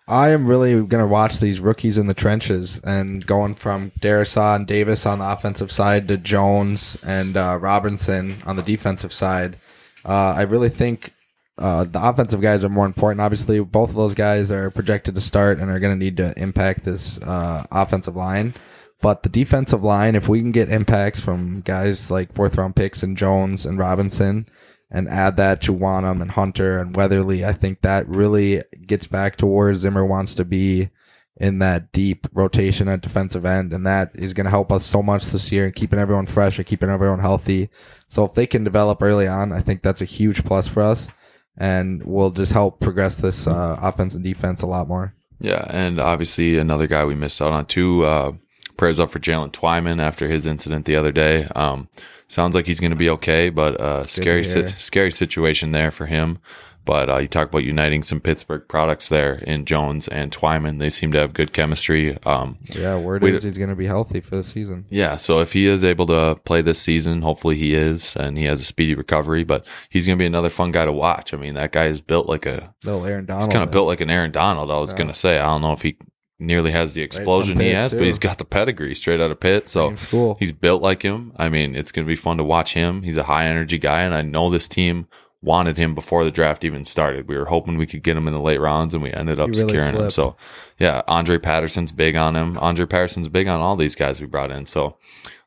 I 0.07 0.31
am 0.31 0.47
really 0.47 0.75
going 0.75 1.03
to 1.03 1.07
watch 1.07 1.39
these 1.39 1.61
rookies 1.61 1.97
in 1.97 2.09
the 2.09 2.15
trenches 2.15 2.79
and 2.81 3.25
going 3.25 3.55
from 3.55 3.91
Darrisaw 4.01 4.57
and 4.57 4.67
Davis 4.67 5.07
on 5.07 5.19
the 5.19 5.31
offensive 5.31 5.73
side 5.73 6.09
to 6.09 6.19
Jones 6.19 6.99
and 7.03 7.37
uh, 7.37 7.59
Robinson 7.59 8.37
on 8.45 8.57
the 8.57 8.63
defensive 8.63 9.15
side. 9.15 9.57
Uh, 10.05 10.35
I 10.37 10.43
really 10.43 10.69
think 10.69 11.14
uh, 11.57 11.85
the 11.85 12.05
offensive 12.05 12.41
guys 12.41 12.65
are 12.65 12.69
more 12.69 12.87
important. 12.87 13.21
Obviously, 13.21 13.61
both 13.61 13.91
of 13.91 13.95
those 13.95 14.15
guys 14.15 14.51
are 14.51 14.71
projected 14.71 15.15
to 15.15 15.21
start 15.21 15.59
and 15.59 15.71
are 15.71 15.79
going 15.79 15.97
to 15.97 16.05
need 16.05 16.17
to 16.17 16.35
impact 16.37 16.85
this 16.85 17.21
uh, 17.23 17.65
offensive 17.71 18.17
line. 18.17 18.55
But 19.01 19.23
the 19.23 19.29
defensive 19.29 19.85
line, 19.85 20.17
if 20.17 20.29
we 20.29 20.41
can 20.41 20.51
get 20.51 20.71
impacts 20.71 21.21
from 21.21 21.61
guys 21.61 22.11
like 22.11 22.33
fourth 22.33 22.57
round 22.57 22.75
picks 22.75 23.03
and 23.03 23.17
Jones 23.17 23.67
and 23.67 23.79
Robinson, 23.79 24.49
and 24.91 25.09
add 25.09 25.37
that 25.37 25.61
to 25.63 25.75
Wonnum 25.75 26.23
and 26.23 26.31
Hunter 26.31 26.79
and 26.81 26.95
Weatherly, 26.95 27.45
I 27.45 27.53
think 27.53 27.81
that 27.83 28.09
really 28.09 28.63
gets 28.87 29.07
back 29.07 29.37
to 29.37 29.47
where 29.47 29.75
Zimmer 29.75 30.05
wants 30.05 30.35
to 30.37 30.45
be 30.45 30.91
in 31.37 31.59
that 31.59 31.91
deep 31.91 32.29
rotation 32.33 32.89
at 32.89 33.01
defensive 33.01 33.45
end. 33.45 33.73
And 33.73 33.85
that 33.87 34.13
is 34.15 34.33
going 34.33 34.45
to 34.45 34.51
help 34.51 34.71
us 34.71 34.85
so 34.85 35.03
much 35.03 35.27
this 35.27 35.51
year 35.51 35.67
and 35.67 35.75
keeping 35.75 35.99
everyone 35.99 36.27
fresh 36.27 36.59
and 36.59 36.67
keeping 36.67 36.91
everyone 36.91 37.19
healthy. 37.19 37.71
So 38.09 38.25
if 38.25 38.35
they 38.35 38.47
can 38.47 38.63
develop 38.63 39.03
early 39.03 39.27
on, 39.27 39.53
I 39.53 39.61
think 39.61 39.83
that's 39.83 40.01
a 40.01 40.07
huge 40.07 40.45
plus 40.45 40.69
for 40.69 40.83
us 40.83 41.11
and 41.57 42.03
will 42.03 42.31
just 42.31 42.53
help 42.53 42.81
progress 42.81 43.17
this 43.17 43.47
uh, 43.47 43.79
offense 43.81 44.15
and 44.15 44.25
defense 44.25 44.63
a 44.63 44.67
lot 44.67 44.89
more. 44.89 45.15
Yeah. 45.41 45.67
And 45.69 46.01
obviously 46.01 46.59
another 46.59 46.87
guy 46.87 47.05
we 47.05 47.15
missed 47.15 47.43
out 47.43 47.53
on 47.53 47.67
too, 47.67 48.05
uh, 48.05 48.33
prayers 48.77 48.99
up 48.99 49.11
for 49.11 49.19
Jaylen 49.19 49.53
Twyman 49.53 50.01
after 50.01 50.29
his 50.29 50.47
incident 50.47 50.85
the 50.85 50.97
other 50.97 51.13
day. 51.13 51.45
Um, 51.55 51.89
sounds 52.29 52.55
like 52.55 52.67
he's 52.67 52.81
going 52.81 52.91
to 52.91 52.97
be 52.97 53.11
okay, 53.11 53.51
but 53.51 53.81
uh, 53.81 54.07
scary, 54.07 54.45
si- 54.45 54.69
scary 54.79 55.11
situation 55.13 55.73
there 55.73 55.91
for 55.91 56.07
him. 56.07 56.39
But 56.85 57.09
uh, 57.09 57.19
you 57.19 57.29
talk 57.29 57.49
about 57.49 57.65
uniting 57.65 58.03
some 58.03 58.21
Pittsburgh 58.21 58.69
products 58.69 59.09
there 59.09 59.37
in 59.37 59.65
Jones 59.65 60.07
and 60.07 60.31
Twyman. 60.31 60.79
They 60.79 60.91
seem 60.91 61.13
to 61.13 61.19
have 61.19 61.33
good 61.33 61.53
chemistry. 61.53 62.19
Um, 62.25 62.59
yeah, 62.73 62.99
word 62.99 63.25
is 63.25 63.43
he's 63.43 63.57
going 63.57 63.71
to 63.71 63.77
be 63.77 63.87
healthy 63.87 64.21
for 64.21 64.37
the 64.37 64.45
season. 64.45 64.85
Yeah, 64.91 65.17
so 65.17 65.41
if 65.41 65.55
he 65.55 65.67
is 65.67 65.83
able 65.83 66.07
to 66.07 66.39
play 66.45 66.61
this 66.61 66.81
season, 66.81 67.23
hopefully 67.23 67.57
he 67.57 67.75
is, 67.75 68.17
and 68.17 68.37
he 68.37 68.45
has 68.45 68.61
a 68.61 68.65
speedy 68.65 68.95
recovery. 68.95 69.45
But 69.45 69.67
he's 69.89 70.07
going 70.07 70.19
to 70.19 70.23
be 70.23 70.27
another 70.27 70.51
fun 70.51 70.73
guy 70.73 70.85
to 70.85 70.93
watch. 70.93 71.33
I 71.33 71.39
mean, 71.39 71.55
that 71.55 71.73
guy 71.73 71.87
is 71.87 72.01
built 72.03 72.29
like 72.29 72.45
a 72.45 72.75
little 72.85 73.07
Aaron 73.07 73.25
Donald. 73.25 73.49
He's 73.49 73.53
kind 73.53 73.65
of 73.65 73.71
built 73.71 73.87
like 73.87 74.03
an 74.03 74.11
Aaron 74.11 74.33
Donald. 74.33 74.71
I 74.71 74.79
was 74.79 74.93
yeah. 74.93 74.99
going 74.99 75.09
to 75.09 75.15
say, 75.15 75.39
I 75.39 75.47
don't 75.47 75.63
know 75.63 75.73
if 75.73 75.83
he 75.83 75.97
nearly 76.39 76.73
has 76.73 76.95
the 76.95 77.03
explosion 77.03 77.59
he 77.59 77.71
has, 77.71 77.93
too. 77.93 77.99
but 77.99 78.05
he's 78.05 78.19
got 78.19 78.39
the 78.39 78.45
pedigree 78.45 78.95
straight 78.95 79.21
out 79.21 79.31
of 79.31 79.41
Pitt. 79.41 79.69
So 79.69 79.95
cool. 80.11 80.37
he's 80.39 80.53
built 80.53 80.83
like 80.83 81.03
him. 81.03 81.33
I 81.37 81.49
mean, 81.49 81.75
it's 81.75 81.93
going 81.93 82.07
to 82.07 82.09
be 82.09 82.17
fun 82.17 82.37
to 82.39 82.45
watch 82.45 82.75
him. 82.75 83.03
He's 83.03 83.17
a 83.17 83.25
high 83.25 83.47
energy 83.47 83.79
guy, 83.79 84.03
and 84.03 84.15
I 84.15 84.23
know 84.23 84.51
this 84.51 84.69
team 84.69 85.07
wanted 85.45 85.77
him 85.77 85.95
before 85.95 86.25
the 86.25 86.31
draft 86.31 86.65
even 86.65 86.85
started. 86.85 87.29
We 87.29 87.37
were 87.37 87.47
hoping 87.47 87.77
we 87.77 87.87
could 87.87 88.03
get 88.03 88.17
him 88.17 88.27
in 88.27 88.35
the 88.35 88.41
late 88.41 88.61
rounds, 88.61 88.95
and 88.95 89.03
we 89.03 89.13
ended 89.13 89.39
up 89.39 89.49
really 89.49 89.61
securing 89.61 89.91
slipped. 89.91 90.05
him. 90.05 90.11
So, 90.11 90.37
yeah, 90.79 91.03
Andre 91.07 91.39
Patterson's 91.39 91.93
big 91.93 92.17
on 92.17 92.35
him. 92.35 92.59
Andre 92.59 92.87
Patterson's 92.87 93.29
big 93.29 93.47
on 93.47 93.61
all 93.61 93.77
these 93.77 93.95
guys 93.95 94.21
we 94.21 94.27
brought 94.27 94.51
in. 94.51 94.67
So, 94.67 94.97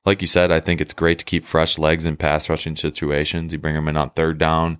like 0.05 0.21
you 0.21 0.27
said, 0.27 0.51
I 0.51 0.59
think 0.59 0.79
it's 0.79 0.93
great 0.93 1.19
to 1.19 1.25
keep 1.25 1.43
fresh 1.43 1.77
legs 1.77 2.05
in 2.05 2.15
pass 2.15 2.49
rushing 2.49 2.75
situations. 2.75 3.51
You 3.51 3.59
bring 3.59 3.75
them 3.75 3.87
in 3.87 3.97
on 3.97 4.11
third 4.11 4.37
down, 4.37 4.79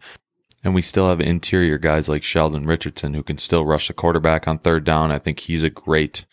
and 0.63 0.73
we 0.73 0.81
still 0.81 1.09
have 1.09 1.19
interior 1.19 1.77
guys 1.77 2.07
like 2.07 2.23
Sheldon 2.23 2.65
Richardson 2.65 3.13
who 3.13 3.23
can 3.23 3.37
still 3.37 3.65
rush 3.65 3.87
the 3.87 3.93
quarterback 3.93 4.47
on 4.47 4.59
third 4.59 4.83
down. 4.83 5.11
I 5.11 5.19
think 5.19 5.41
he's 5.41 5.63
a 5.63 5.69
great 5.69 6.25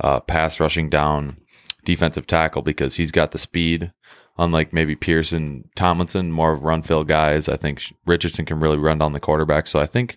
uh, 0.00 0.20
pass 0.20 0.60
rushing 0.60 0.90
down 0.90 1.38
defensive 1.84 2.26
tackle 2.26 2.62
because 2.62 2.96
he's 2.96 3.10
got 3.10 3.32
the 3.32 3.38
speed. 3.38 3.92
Unlike 4.38 4.72
maybe 4.72 4.96
Pearson, 4.96 5.68
Tomlinson, 5.74 6.32
more 6.32 6.52
of 6.52 6.62
run 6.62 6.82
fill 6.82 7.04
guys. 7.04 7.48
I 7.48 7.56
think 7.56 7.82
Richardson 8.06 8.44
can 8.44 8.60
really 8.60 8.78
run 8.78 8.98
down 8.98 9.12
the 9.12 9.20
quarterback. 9.20 9.66
So 9.66 9.78
I 9.78 9.86
think 9.86 10.16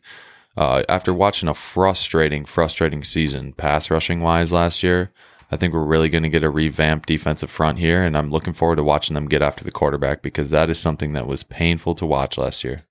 uh, 0.57 0.83
after 0.87 1.13
watching 1.13 1.49
a 1.49 1.53
frustrating, 1.53 2.45
frustrating 2.45 3.03
season 3.03 3.53
pass 3.53 3.91
rushing 3.91 4.21
wise 4.21 4.53
last 4.53 4.83
year, 4.83 5.11
I 5.51 5.57
think 5.57 5.73
we're 5.73 5.83
really 5.83 6.09
going 6.09 6.23
to 6.23 6.29
get 6.29 6.43
a 6.43 6.49
revamped 6.49 7.07
defensive 7.07 7.51
front 7.51 7.77
here, 7.77 8.03
and 8.03 8.17
I'm 8.17 8.31
looking 8.31 8.53
forward 8.53 8.77
to 8.77 8.83
watching 8.83 9.13
them 9.13 9.27
get 9.27 9.43
after 9.43 9.63
the 9.63 9.71
quarterback 9.71 10.21
because 10.21 10.49
that 10.49 10.69
is 10.69 10.79
something 10.79 11.13
that 11.13 11.27
was 11.27 11.43
painful 11.43 11.93
to 11.95 12.05
watch 12.05 12.37
last 12.37 12.63
year. 12.63 12.81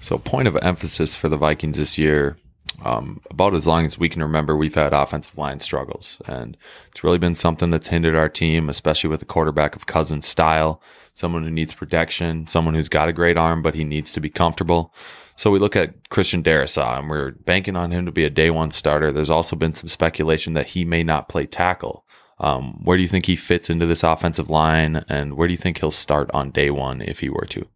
So, 0.00 0.18
point 0.18 0.48
of 0.48 0.58
emphasis 0.62 1.14
for 1.14 1.28
the 1.28 1.36
Vikings 1.36 1.76
this 1.76 1.98
year, 1.98 2.38
um, 2.82 3.20
about 3.30 3.54
as 3.54 3.66
long 3.66 3.84
as 3.84 3.98
we 3.98 4.08
can 4.08 4.22
remember, 4.22 4.56
we've 4.56 4.74
had 4.74 4.92
offensive 4.92 5.36
line 5.36 5.60
struggles. 5.60 6.20
And 6.26 6.56
it's 6.88 7.04
really 7.04 7.18
been 7.18 7.34
something 7.34 7.70
that's 7.70 7.88
hindered 7.88 8.16
our 8.16 8.28
team, 8.28 8.68
especially 8.68 9.10
with 9.10 9.22
a 9.22 9.26
quarterback 9.26 9.76
of 9.76 9.86
Cousins' 9.86 10.26
style, 10.26 10.82
someone 11.14 11.44
who 11.44 11.50
needs 11.50 11.72
protection, 11.72 12.46
someone 12.46 12.74
who's 12.74 12.88
got 12.88 13.08
a 13.08 13.12
great 13.12 13.36
arm, 13.36 13.62
but 13.62 13.74
he 13.74 13.84
needs 13.84 14.12
to 14.12 14.20
be 14.20 14.30
comfortable. 14.30 14.94
So 15.36 15.50
we 15.50 15.58
look 15.58 15.76
at 15.76 16.10
Christian 16.10 16.42
Darrisaw 16.42 16.98
and 16.98 17.08
we're 17.08 17.30
banking 17.30 17.76
on 17.76 17.90
him 17.90 18.04
to 18.06 18.12
be 18.12 18.24
a 18.24 18.30
day 18.30 18.50
one 18.50 18.70
starter. 18.70 19.10
There's 19.10 19.30
also 19.30 19.56
been 19.56 19.72
some 19.72 19.88
speculation 19.88 20.52
that 20.54 20.68
he 20.68 20.84
may 20.84 21.02
not 21.02 21.28
play 21.28 21.46
tackle. 21.46 22.04
Um, 22.38 22.80
where 22.84 22.96
do 22.96 23.02
you 23.02 23.08
think 23.08 23.26
he 23.26 23.36
fits 23.36 23.70
into 23.70 23.86
this 23.86 24.02
offensive 24.02 24.50
line? 24.50 25.04
And 25.08 25.34
where 25.34 25.48
do 25.48 25.52
you 25.52 25.58
think 25.58 25.78
he'll 25.78 25.90
start 25.90 26.30
on 26.32 26.50
day 26.50 26.70
one 26.70 27.02
if 27.02 27.20
he 27.20 27.28
were 27.28 27.46
to? 27.50 27.66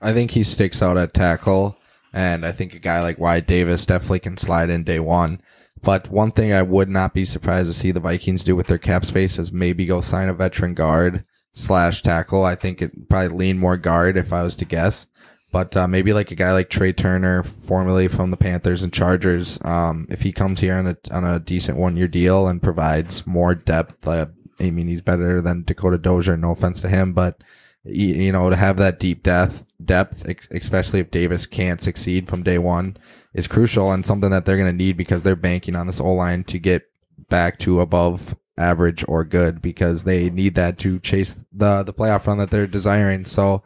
I 0.00 0.12
think 0.12 0.32
he 0.32 0.42
sticks 0.42 0.82
out 0.82 0.96
at 0.96 1.14
tackle, 1.14 1.76
and 2.12 2.44
I 2.44 2.52
think 2.52 2.74
a 2.74 2.78
guy 2.78 3.00
like 3.00 3.18
Wyatt 3.18 3.46
Davis 3.46 3.86
definitely 3.86 4.20
can 4.20 4.36
slide 4.36 4.70
in 4.70 4.84
day 4.84 5.00
one. 5.00 5.40
But 5.82 6.08
one 6.08 6.30
thing 6.30 6.52
I 6.52 6.62
would 6.62 6.88
not 6.88 7.14
be 7.14 7.24
surprised 7.24 7.68
to 7.68 7.74
see 7.74 7.90
the 7.90 8.00
Vikings 8.00 8.44
do 8.44 8.54
with 8.54 8.68
their 8.68 8.78
cap 8.78 9.04
space 9.04 9.38
is 9.38 9.52
maybe 9.52 9.84
go 9.84 10.00
sign 10.00 10.28
a 10.28 10.34
veteran 10.34 10.74
guard 10.74 11.24
slash 11.52 12.02
tackle. 12.02 12.44
I 12.44 12.54
think 12.54 12.80
it 12.80 13.08
probably 13.08 13.36
lean 13.36 13.58
more 13.58 13.76
guard 13.76 14.16
if 14.16 14.32
I 14.32 14.42
was 14.42 14.54
to 14.56 14.64
guess. 14.64 15.06
But 15.50 15.76
uh, 15.76 15.86
maybe 15.86 16.14
like 16.14 16.30
a 16.30 16.34
guy 16.34 16.52
like 16.52 16.70
Trai 16.70 16.96
Turner, 16.96 17.42
formerly 17.42 18.08
from 18.08 18.30
the 18.30 18.38
Panthers 18.38 18.82
and 18.82 18.92
Chargers, 18.92 19.58
um, 19.64 20.06
if 20.08 20.22
he 20.22 20.32
comes 20.32 20.60
here 20.60 20.74
on 20.74 20.86
a 20.86 20.96
on 21.10 21.24
a 21.24 21.38
decent 21.40 21.76
one 21.76 21.94
year 21.96 22.08
deal 22.08 22.46
and 22.46 22.62
provides 22.62 23.26
more 23.26 23.54
depth, 23.54 24.08
uh, 24.08 24.26
I 24.58 24.70
mean 24.70 24.88
he's 24.88 25.02
better 25.02 25.42
than 25.42 25.64
Dakota 25.64 25.98
Dozier. 25.98 26.38
No 26.38 26.52
offense 26.52 26.80
to 26.80 26.88
him, 26.88 27.12
but 27.12 27.44
you 27.84 28.30
know, 28.30 28.50
to 28.50 28.56
have 28.56 28.76
that 28.76 29.00
deep 29.00 29.22
depth, 29.22 29.66
depth, 29.84 30.24
especially 30.50 31.00
if 31.00 31.10
Davis 31.10 31.46
can't 31.46 31.80
succeed 31.80 32.28
from 32.28 32.42
day 32.42 32.58
one, 32.58 32.96
is 33.34 33.48
crucial 33.48 33.90
and 33.92 34.06
something 34.06 34.30
that 34.30 34.44
they're 34.44 34.56
going 34.56 34.68
to 34.68 34.72
need 34.72 34.96
because 34.96 35.22
they're 35.22 35.36
banking 35.36 35.74
on 35.74 35.86
this 35.86 36.00
O 36.00 36.12
line 36.12 36.44
to 36.44 36.58
get 36.58 36.88
back 37.28 37.58
to 37.58 37.80
above 37.80 38.36
average 38.58 39.04
or 39.08 39.24
good 39.24 39.62
because 39.62 40.04
they 40.04 40.30
need 40.30 40.54
that 40.54 40.78
to 40.78 40.98
chase 41.00 41.44
the 41.52 41.82
the 41.82 41.94
playoff 41.94 42.26
run 42.26 42.38
that 42.38 42.50
they're 42.50 42.66
desiring. 42.66 43.24
So, 43.24 43.62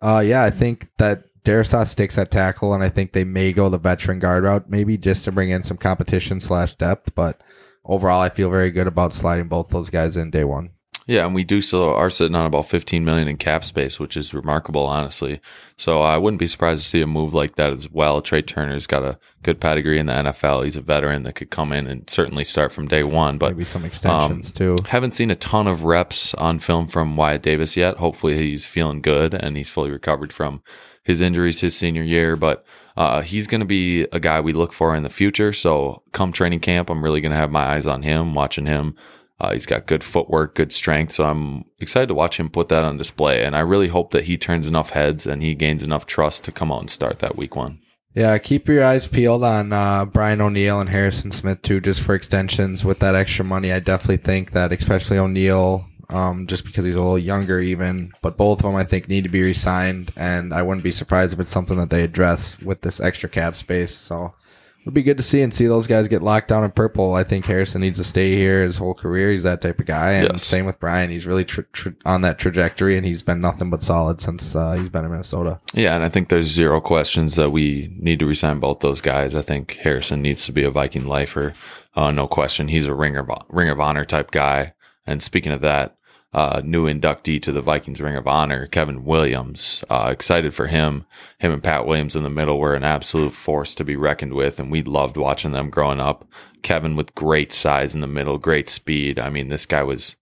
uh, 0.00 0.22
yeah, 0.24 0.44
I 0.44 0.50
think 0.50 0.88
that 0.98 1.24
Darrisaw 1.44 1.86
sticks 1.86 2.18
at 2.18 2.30
tackle, 2.30 2.74
and 2.74 2.82
I 2.82 2.88
think 2.88 3.12
they 3.12 3.24
may 3.24 3.52
go 3.52 3.68
the 3.68 3.78
veteran 3.78 4.18
guard 4.18 4.44
route, 4.44 4.70
maybe 4.70 4.96
just 4.96 5.24
to 5.24 5.32
bring 5.32 5.50
in 5.50 5.62
some 5.62 5.76
competition 5.76 6.40
slash 6.40 6.76
depth. 6.76 7.14
But 7.14 7.42
overall, 7.84 8.20
I 8.20 8.28
feel 8.28 8.50
very 8.50 8.70
good 8.70 8.86
about 8.86 9.12
sliding 9.12 9.48
both 9.48 9.68
those 9.68 9.90
guys 9.90 10.16
in 10.16 10.30
day 10.30 10.44
one. 10.44 10.70
Yeah, 11.10 11.26
and 11.26 11.34
we 11.34 11.42
do 11.42 11.60
still 11.60 11.92
are 11.92 12.08
sitting 12.08 12.36
on 12.36 12.46
about 12.46 12.68
15 12.68 13.04
million 13.04 13.26
in 13.26 13.36
cap 13.36 13.64
space, 13.64 13.98
which 13.98 14.16
is 14.16 14.32
remarkable, 14.32 14.86
honestly. 14.86 15.40
So 15.76 16.02
I 16.02 16.16
wouldn't 16.16 16.38
be 16.38 16.46
surprised 16.46 16.84
to 16.84 16.88
see 16.88 17.00
a 17.00 17.06
move 17.08 17.34
like 17.34 17.56
that 17.56 17.72
as 17.72 17.90
well. 17.90 18.22
Trai 18.22 18.46
Turner's 18.46 18.86
got 18.86 19.02
a 19.02 19.18
good 19.42 19.60
pedigree 19.60 19.98
in 19.98 20.06
the 20.06 20.12
NFL. 20.12 20.64
He's 20.64 20.76
a 20.76 20.80
veteran 20.80 21.24
that 21.24 21.32
could 21.32 21.50
come 21.50 21.72
in 21.72 21.88
and 21.88 22.08
certainly 22.08 22.44
start 22.44 22.70
from 22.70 22.86
day 22.86 23.02
one. 23.02 23.38
But 23.38 23.54
maybe 23.54 23.64
some 23.64 23.84
extensions 23.84 24.50
um, 24.50 24.54
too. 24.54 24.76
Haven't 24.86 25.16
seen 25.16 25.32
a 25.32 25.34
ton 25.34 25.66
of 25.66 25.82
reps 25.82 26.32
on 26.34 26.60
film 26.60 26.86
from 26.86 27.16
Wyatt 27.16 27.42
Davis 27.42 27.76
yet. 27.76 27.96
Hopefully, 27.96 28.38
he's 28.38 28.64
feeling 28.64 29.02
good 29.02 29.34
and 29.34 29.56
he's 29.56 29.68
fully 29.68 29.90
recovered 29.90 30.32
from 30.32 30.62
his 31.02 31.20
injuries 31.20 31.58
his 31.58 31.76
senior 31.76 32.04
year. 32.04 32.36
But 32.36 32.64
uh, 32.96 33.22
he's 33.22 33.48
going 33.48 33.62
to 33.62 33.66
be 33.66 34.02
a 34.12 34.20
guy 34.20 34.40
we 34.40 34.52
look 34.52 34.72
for 34.72 34.94
in 34.94 35.02
the 35.02 35.10
future. 35.10 35.52
So 35.52 36.04
come 36.12 36.30
training 36.30 36.60
camp, 36.60 36.88
I'm 36.88 37.02
really 37.02 37.20
going 37.20 37.32
to 37.32 37.36
have 37.36 37.50
my 37.50 37.64
eyes 37.64 37.88
on 37.88 38.02
him, 38.02 38.32
watching 38.32 38.66
him 38.66 38.94
uh, 39.40 39.52
he's 39.52 39.66
got 39.66 39.86
good 39.86 40.04
footwork, 40.04 40.54
good 40.54 40.72
strength. 40.72 41.12
So 41.12 41.24
I'm 41.24 41.64
excited 41.78 42.08
to 42.08 42.14
watch 42.14 42.38
him 42.38 42.50
put 42.50 42.68
that 42.68 42.84
on 42.84 42.98
display. 42.98 43.42
And 43.44 43.56
I 43.56 43.60
really 43.60 43.88
hope 43.88 44.10
that 44.10 44.24
he 44.24 44.36
turns 44.36 44.68
enough 44.68 44.90
heads 44.90 45.26
and 45.26 45.42
he 45.42 45.54
gains 45.54 45.82
enough 45.82 46.04
trust 46.06 46.44
to 46.44 46.52
come 46.52 46.70
out 46.70 46.80
and 46.80 46.90
start 46.90 47.20
that 47.20 47.36
week 47.36 47.56
one. 47.56 47.80
Yeah, 48.12 48.36
keep 48.38 48.66
your 48.66 48.84
eyes 48.84 49.06
peeled 49.06 49.44
on 49.44 49.72
uh, 49.72 50.04
Brian 50.04 50.40
O'Neill 50.40 50.80
and 50.80 50.90
Harrison 50.90 51.30
Smith 51.30 51.62
too, 51.62 51.80
just 51.80 52.02
for 52.02 52.14
extensions 52.14 52.84
with 52.84 52.98
that 52.98 53.14
extra 53.14 53.44
money. 53.44 53.72
I 53.72 53.78
definitely 53.78 54.16
think 54.16 54.50
that, 54.50 54.72
especially 54.72 55.16
O'Neill, 55.16 55.86
um, 56.08 56.48
just 56.48 56.64
because 56.64 56.84
he's 56.84 56.96
a 56.96 57.00
little 57.00 57.16
younger, 57.16 57.60
even, 57.60 58.12
but 58.20 58.36
both 58.36 58.58
of 58.58 58.64
them 58.64 58.74
I 58.74 58.82
think 58.82 59.08
need 59.08 59.22
to 59.22 59.30
be 59.30 59.42
re-signed, 59.42 60.12
and 60.16 60.52
I 60.52 60.62
wouldn't 60.62 60.82
be 60.82 60.90
surprised 60.90 61.32
if 61.32 61.38
it's 61.38 61.52
something 61.52 61.76
that 61.76 61.90
they 61.90 62.02
address 62.02 62.58
with 62.60 62.80
this 62.80 62.98
extra 62.98 63.28
cap 63.28 63.54
space. 63.54 63.96
So 63.96 64.34
It'd 64.82 64.94
be 64.94 65.02
good 65.02 65.18
to 65.18 65.22
see 65.22 65.42
and 65.42 65.52
see 65.52 65.66
those 65.66 65.86
guys 65.86 66.08
get 66.08 66.22
locked 66.22 66.48
down 66.48 66.64
in 66.64 66.70
purple. 66.70 67.14
I 67.14 67.22
think 67.22 67.44
Harrison 67.44 67.82
needs 67.82 67.98
to 67.98 68.04
stay 68.04 68.34
here 68.34 68.62
his 68.64 68.78
whole 68.78 68.94
career. 68.94 69.30
He's 69.30 69.42
that 69.42 69.60
type 69.60 69.78
of 69.78 69.84
guy. 69.86 70.12
And 70.12 70.28
Yes. 70.32 70.42
same 70.42 70.64
with 70.64 70.80
Brian. 70.80 71.10
He's 71.10 71.26
really 71.26 71.44
tr- 71.44 71.60
tr- 71.72 71.90
on 72.06 72.22
that 72.22 72.38
trajectory, 72.38 72.96
and 72.96 73.04
he's 73.04 73.22
been 73.22 73.40
nothing 73.42 73.68
but 73.68 73.82
solid 73.82 74.20
since 74.22 74.56
uh, 74.56 74.72
he's 74.72 74.88
been 74.88 75.04
in 75.04 75.10
Minnesota. 75.10 75.60
Yeah, 75.74 75.94
and 75.94 76.02
I 76.02 76.08
think 76.08 76.28
there's 76.30 76.46
zero 76.46 76.80
questions 76.80 77.36
that 77.36 77.50
we 77.50 77.94
need 77.98 78.18
to 78.20 78.26
resign 78.26 78.58
both 78.58 78.80
those 78.80 79.00
guys. 79.02 79.34
I 79.34 79.42
think 79.42 79.74
Harrison 79.82 80.22
needs 80.22 80.46
to 80.46 80.52
be 80.52 80.62
a 80.64 80.70
Viking 80.70 81.06
lifer, 81.06 81.52
uh, 81.94 82.10
no 82.10 82.26
question. 82.26 82.68
He's 82.68 82.86
a 82.86 82.94
ring 82.94 83.16
of 83.16 83.28
ring 83.50 83.68
of 83.68 83.80
honor 83.80 84.04
type 84.06 84.30
guy. 84.30 84.72
And 85.06 85.22
speaking 85.22 85.52
of 85.52 85.60
that, 85.60 85.96
uh, 86.32 86.62
new 86.64 86.86
inductee 86.86 87.42
to 87.42 87.52
the 87.52 87.62
Vikings 87.62 88.00
Ring 88.00 88.16
of 88.16 88.28
Honor, 88.28 88.66
Kevin 88.66 89.04
Williams. 89.04 89.82
Uh, 89.90 90.10
excited 90.12 90.54
for 90.54 90.68
him. 90.68 91.04
Him 91.38 91.52
and 91.52 91.62
Pat 91.62 91.86
Williams 91.86 92.14
in 92.14 92.22
the 92.22 92.30
middle 92.30 92.58
were 92.58 92.74
an 92.74 92.84
absolute 92.84 93.32
force 93.32 93.74
to 93.74 93.84
be 93.84 93.96
reckoned 93.96 94.34
with, 94.34 94.60
and 94.60 94.70
we 94.70 94.82
loved 94.82 95.16
watching 95.16 95.52
them 95.52 95.70
growing 95.70 96.00
up. 96.00 96.26
Kevin 96.62 96.94
with 96.94 97.14
great 97.14 97.52
size 97.52 97.94
in 97.94 98.00
the 98.00 98.06
middle, 98.06 98.38
great 98.38 98.68
speed. 98.68 99.18
I 99.18 99.30
mean, 99.30 99.48
this 99.48 99.66
guy 99.66 99.82
was 99.82 100.16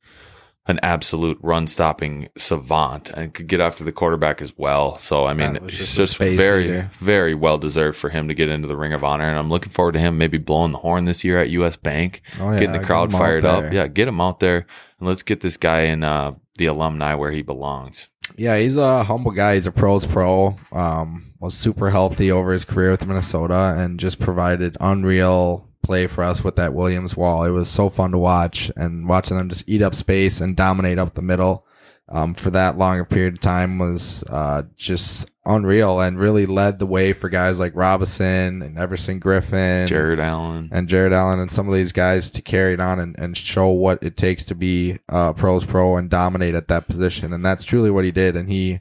an 0.67 0.79
absolute 0.83 1.39
run 1.41 1.67
stopping 1.67 2.29
savant 2.37 3.09
and 3.11 3.33
could 3.33 3.47
get 3.47 3.59
after 3.59 3.83
the 3.85 3.93
quarterback 3.93 4.43
as 4.43 4.53
well. 4.57 4.99
So 4.99 5.27
I 5.27 5.33
mean, 5.33 5.57
it's 5.57 5.77
just 5.77 5.97
just 5.97 6.19
very, 6.19 6.65
eater. 6.69 6.91
very 6.99 7.35
well 7.35 7.57
deserved 7.57 7.97
for 7.97 8.11
him 8.11 8.29
to 8.29 8.35
get 8.35 8.49
into 8.51 8.69
the 8.69 8.77
Ring 8.77 8.93
of 8.93 9.03
Honor. 9.03 9.29
And 9.29 9.39
I'm 9.39 9.49
looking 9.49 9.73
forward 9.73 9.93
to 9.93 9.99
him 9.99 10.19
maybe 10.19 10.37
blowing 10.37 10.73
the 10.73 10.79
horn 10.79 11.07
this 11.07 11.25
year 11.25 11.39
at 11.41 11.49
US 11.51 11.77
Bank, 11.77 12.21
Oh, 12.39 12.53
yeah, 12.53 12.61
getting 12.61 12.81
the 12.81 12.87
crowd 12.87 13.15
out 13.15 13.19
fired 13.19 13.45
up. 13.47 13.73
Yeah, 13.73 13.89
get 13.89 14.09
him 14.09 14.21
out 14.21 14.41
there 14.41 14.67
and 14.99 15.09
let's 15.09 15.23
get 15.23 15.41
this 15.41 15.57
guy 15.57 15.83
in 15.83 16.05
uh, 16.05 16.35
the 16.57 16.67
alumni 16.67 17.15
where 17.15 17.31
he 17.31 17.43
belongs. 17.43 18.09
Yeah, 18.37 18.59
he's 18.59 18.77
a 18.77 19.05
humble 19.05 19.31
guy. 19.31 19.55
He's 19.55 19.67
a 19.67 19.73
pros 19.73 20.07
pro. 20.07 20.57
Um, 20.73 21.33
was 21.41 21.55
super 21.55 21.91
healthy 21.91 22.31
over 22.31 22.53
his 22.53 22.65
career 22.65 22.91
with 22.91 23.07
Minnesota 23.07 23.75
and 23.79 24.01
just 24.01 24.19
provided 24.19 24.77
unreal 24.81 25.69
play 25.83 26.07
for 26.07 26.25
us 26.25 26.43
with 26.45 26.57
that 26.57 26.75
Williams 26.75 27.17
wall. 27.17 27.45
It 27.45 27.51
was 27.51 27.69
so 27.69 27.89
fun 27.89 28.11
to 28.11 28.19
watch 28.19 28.71
and 28.77 29.09
watching 29.09 29.37
them 29.37 29.49
just 29.49 29.69
eat 29.69 29.83
up 29.83 29.95
space 29.95 30.41
and 30.41 30.57
dominate 30.57 30.99
up 30.99 31.15
the 31.15 31.23
middle. 31.23 31.67
Um, 32.11 32.35
for 32.35 32.51
that 32.51 32.79
long 32.79 33.01
a 33.01 33.05
period 33.05 33.35
of 33.35 33.41
time 33.41 33.79
was 33.79 34.25
uh, 34.31 34.63
just 34.77 35.31
unreal 35.49 36.01
and 36.01 36.19
really 36.19 36.47
led 36.47 36.79
the 36.79 36.87
way 36.87 37.13
for 37.13 37.29
guys 37.29 37.59
like 37.59 37.75
Robinson 37.75 38.63
and 38.63 38.79
Everson 38.79 39.19
Griffen, 39.19 39.89
Jared 39.89 40.21
Allen. 40.21 40.69
and 40.71 40.89
Jared 40.89 41.13
Allen 41.13 41.41
and 41.41 41.51
some 41.51 41.67
of 41.67 41.75
these 41.75 41.91
guys 41.91 42.31
to 42.31 42.43
carry 42.43 42.75
it 42.75 42.81
on 42.81 43.01
and, 43.01 43.19
and 43.19 43.37
show 43.37 43.69
what 43.71 44.01
it 44.03 44.17
takes 44.17 44.45
to 44.45 44.55
be 44.55 44.99
uh, 45.09 45.33
pros 45.33 45.65
pro 45.65 45.97
and 45.97 46.11
dominate 46.11 46.55
at 46.55 46.69
that 46.69 46.87
position. 46.87 47.33
And 47.33 47.45
that's 47.45 47.65
truly 47.65 47.91
what 47.91 48.05
he 48.05 48.11
did. 48.13 48.37
And 48.37 48.49
he 48.49 48.81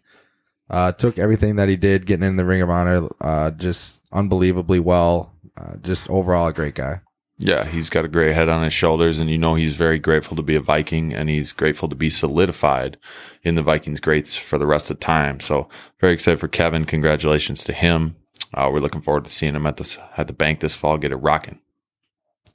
uh, 0.70 0.92
took 0.92 1.18
everything 1.18 1.56
that 1.56 1.70
he 1.70 1.78
did, 1.78 2.06
getting 2.06 2.26
in 2.28 2.36
the 2.36 2.46
Ring 2.46 2.62
of 2.62 2.70
Honor, 2.70 3.08
uh, 3.22 3.52
just 3.52 4.02
unbelievably 4.12 4.82
well. 4.82 5.34
Uh, 5.56 5.78
just 5.78 6.10
overall 6.10 6.48
a 6.48 6.54
great 6.54 6.76
guy. 6.76 7.02
Yeah, 7.40 7.66
he's 7.66 7.92
got 7.92 8.04
a 8.04 8.08
great 8.08 8.34
head 8.34 8.50
on 8.50 8.64
his 8.64 8.74
shoulders, 8.74 9.20
and 9.20 9.30
you 9.30 9.38
know 9.38 9.54
he's 9.54 9.74
very 9.74 10.00
grateful 10.00 10.36
to 10.38 10.42
be 10.42 10.56
a 10.56 10.62
Viking, 10.62 11.14
and 11.14 11.30
he's 11.30 11.52
grateful 11.52 11.88
to 11.88 11.96
be 11.96 12.10
solidified 12.10 12.98
in 13.44 13.54
the 13.54 13.62
Vikings 13.62 14.00
greats 14.00 14.36
for 14.36 14.58
the 14.58 14.66
rest 14.66 14.90
of 14.90 15.00
the 15.00 15.06
time. 15.06 15.40
So 15.40 15.70
very 16.00 16.14
excited 16.14 16.40
for 16.40 16.48
Kevin. 16.48 16.86
Congratulations 16.86 17.64
to 17.66 17.74
him. 17.74 18.16
Uh, 18.56 18.70
we're 18.74 18.80
looking 18.80 19.02
forward 19.02 19.26
to 19.26 19.32
seeing 19.32 19.56
him 19.56 19.68
at 19.68 19.78
this 19.78 20.00
at 20.18 20.26
the 20.26 20.34
bank 20.34 20.62
this 20.62 20.74
fall. 20.76 20.98
Get 20.98 21.12
it 21.12 21.18
rocking. 21.18 21.60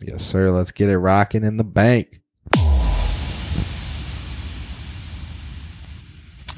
Yes, 0.00 0.24
sir. 0.24 0.50
Let's 0.50 0.72
get 0.72 0.88
it 0.88 0.98
rocking 0.98 1.44
in 1.44 1.58
the 1.58 1.64
bank. 1.64 2.21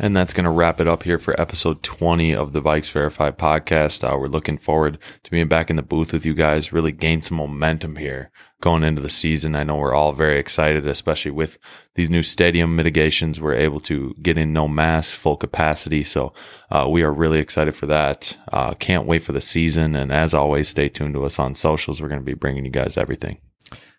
And 0.00 0.16
that's 0.16 0.32
going 0.32 0.44
to 0.44 0.50
wrap 0.50 0.80
it 0.80 0.88
up 0.88 1.04
here 1.04 1.18
for 1.18 1.40
episode 1.40 1.82
20 1.82 2.34
of 2.34 2.52
the 2.52 2.60
Vikes 2.60 2.90
Verified 2.90 3.38
podcast. 3.38 4.02
Uh, 4.02 4.18
we're 4.18 4.26
looking 4.26 4.58
forward 4.58 4.98
to 5.22 5.30
being 5.30 5.46
back 5.46 5.70
in 5.70 5.76
the 5.76 5.82
booth 5.82 6.12
with 6.12 6.26
you 6.26 6.34
guys, 6.34 6.72
really 6.72 6.90
gain 6.90 7.22
some 7.22 7.36
momentum 7.36 7.96
here 7.96 8.30
going 8.60 8.82
into 8.82 9.00
the 9.00 9.10
season. 9.10 9.54
I 9.54 9.62
know 9.62 9.76
we're 9.76 9.94
all 9.94 10.12
very 10.12 10.38
excited, 10.38 10.86
especially 10.86 11.30
with 11.30 11.58
these 11.94 12.10
new 12.10 12.22
stadium 12.22 12.74
mitigations. 12.74 13.40
We're 13.40 13.54
able 13.54 13.80
to 13.80 14.14
get 14.20 14.36
in 14.36 14.52
no 14.52 14.66
mask, 14.66 15.14
full 15.16 15.36
capacity. 15.36 16.02
So 16.02 16.32
uh, 16.70 16.88
we 16.90 17.02
are 17.02 17.12
really 17.12 17.38
excited 17.38 17.76
for 17.76 17.86
that. 17.86 18.36
Uh, 18.50 18.74
can't 18.74 19.06
wait 19.06 19.22
for 19.22 19.32
the 19.32 19.40
season. 19.40 19.94
And 19.94 20.10
as 20.12 20.34
always, 20.34 20.68
stay 20.68 20.88
tuned 20.88 21.14
to 21.14 21.24
us 21.24 21.38
on 21.38 21.54
socials. 21.54 22.00
We're 22.00 22.08
going 22.08 22.20
to 22.20 22.24
be 22.24 22.34
bringing 22.34 22.64
you 22.64 22.70
guys 22.70 22.96
everything. 22.96 23.38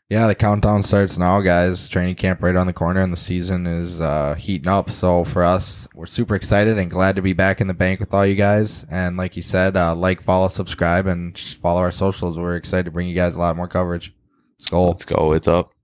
Yeah, 0.07 0.27
the 0.27 0.35
countdown 0.35 0.83
starts 0.83 1.17
now, 1.17 1.41
guys. 1.41 1.89
Training 1.89 2.13
camp 2.13 2.43
right 2.43 2.55
on 2.55 2.67
the 2.67 2.73
corner, 2.73 3.01
and 3.01 3.11
the 3.11 3.17
season 3.17 3.65
is 3.65 3.99
uh, 3.99 4.35
heating 4.35 4.67
up. 4.67 4.91
So 4.91 5.23
for 5.23 5.43
us, 5.43 5.87
we're 5.95 6.05
super 6.05 6.35
excited 6.35 6.77
and 6.77 6.91
glad 6.91 7.15
to 7.15 7.23
be 7.23 7.33
back 7.33 7.59
in 7.59 7.65
the 7.65 7.73
bank 7.73 7.99
with 7.99 8.13
all 8.13 8.23
you 8.23 8.35
guys. 8.35 8.85
And 8.91 9.17
like 9.17 9.35
you 9.35 9.41
said, 9.41 9.75
uh, 9.75 9.95
like, 9.95 10.21
follow, 10.21 10.47
subscribe, 10.47 11.07
and 11.07 11.33
just 11.33 11.59
follow 11.59 11.81
our 11.81 11.89
socials. 11.89 12.37
We're 12.37 12.55
excited 12.55 12.85
to 12.85 12.91
bring 12.91 13.07
you 13.07 13.15
guys 13.15 13.33
a 13.33 13.39
lot 13.39 13.55
more 13.55 13.67
coverage. 13.67 14.13
Let's 14.59 14.69
go. 14.69 14.87
Let's 14.87 15.05
go. 15.05 15.31
It's 15.33 15.47
up. 15.47 15.74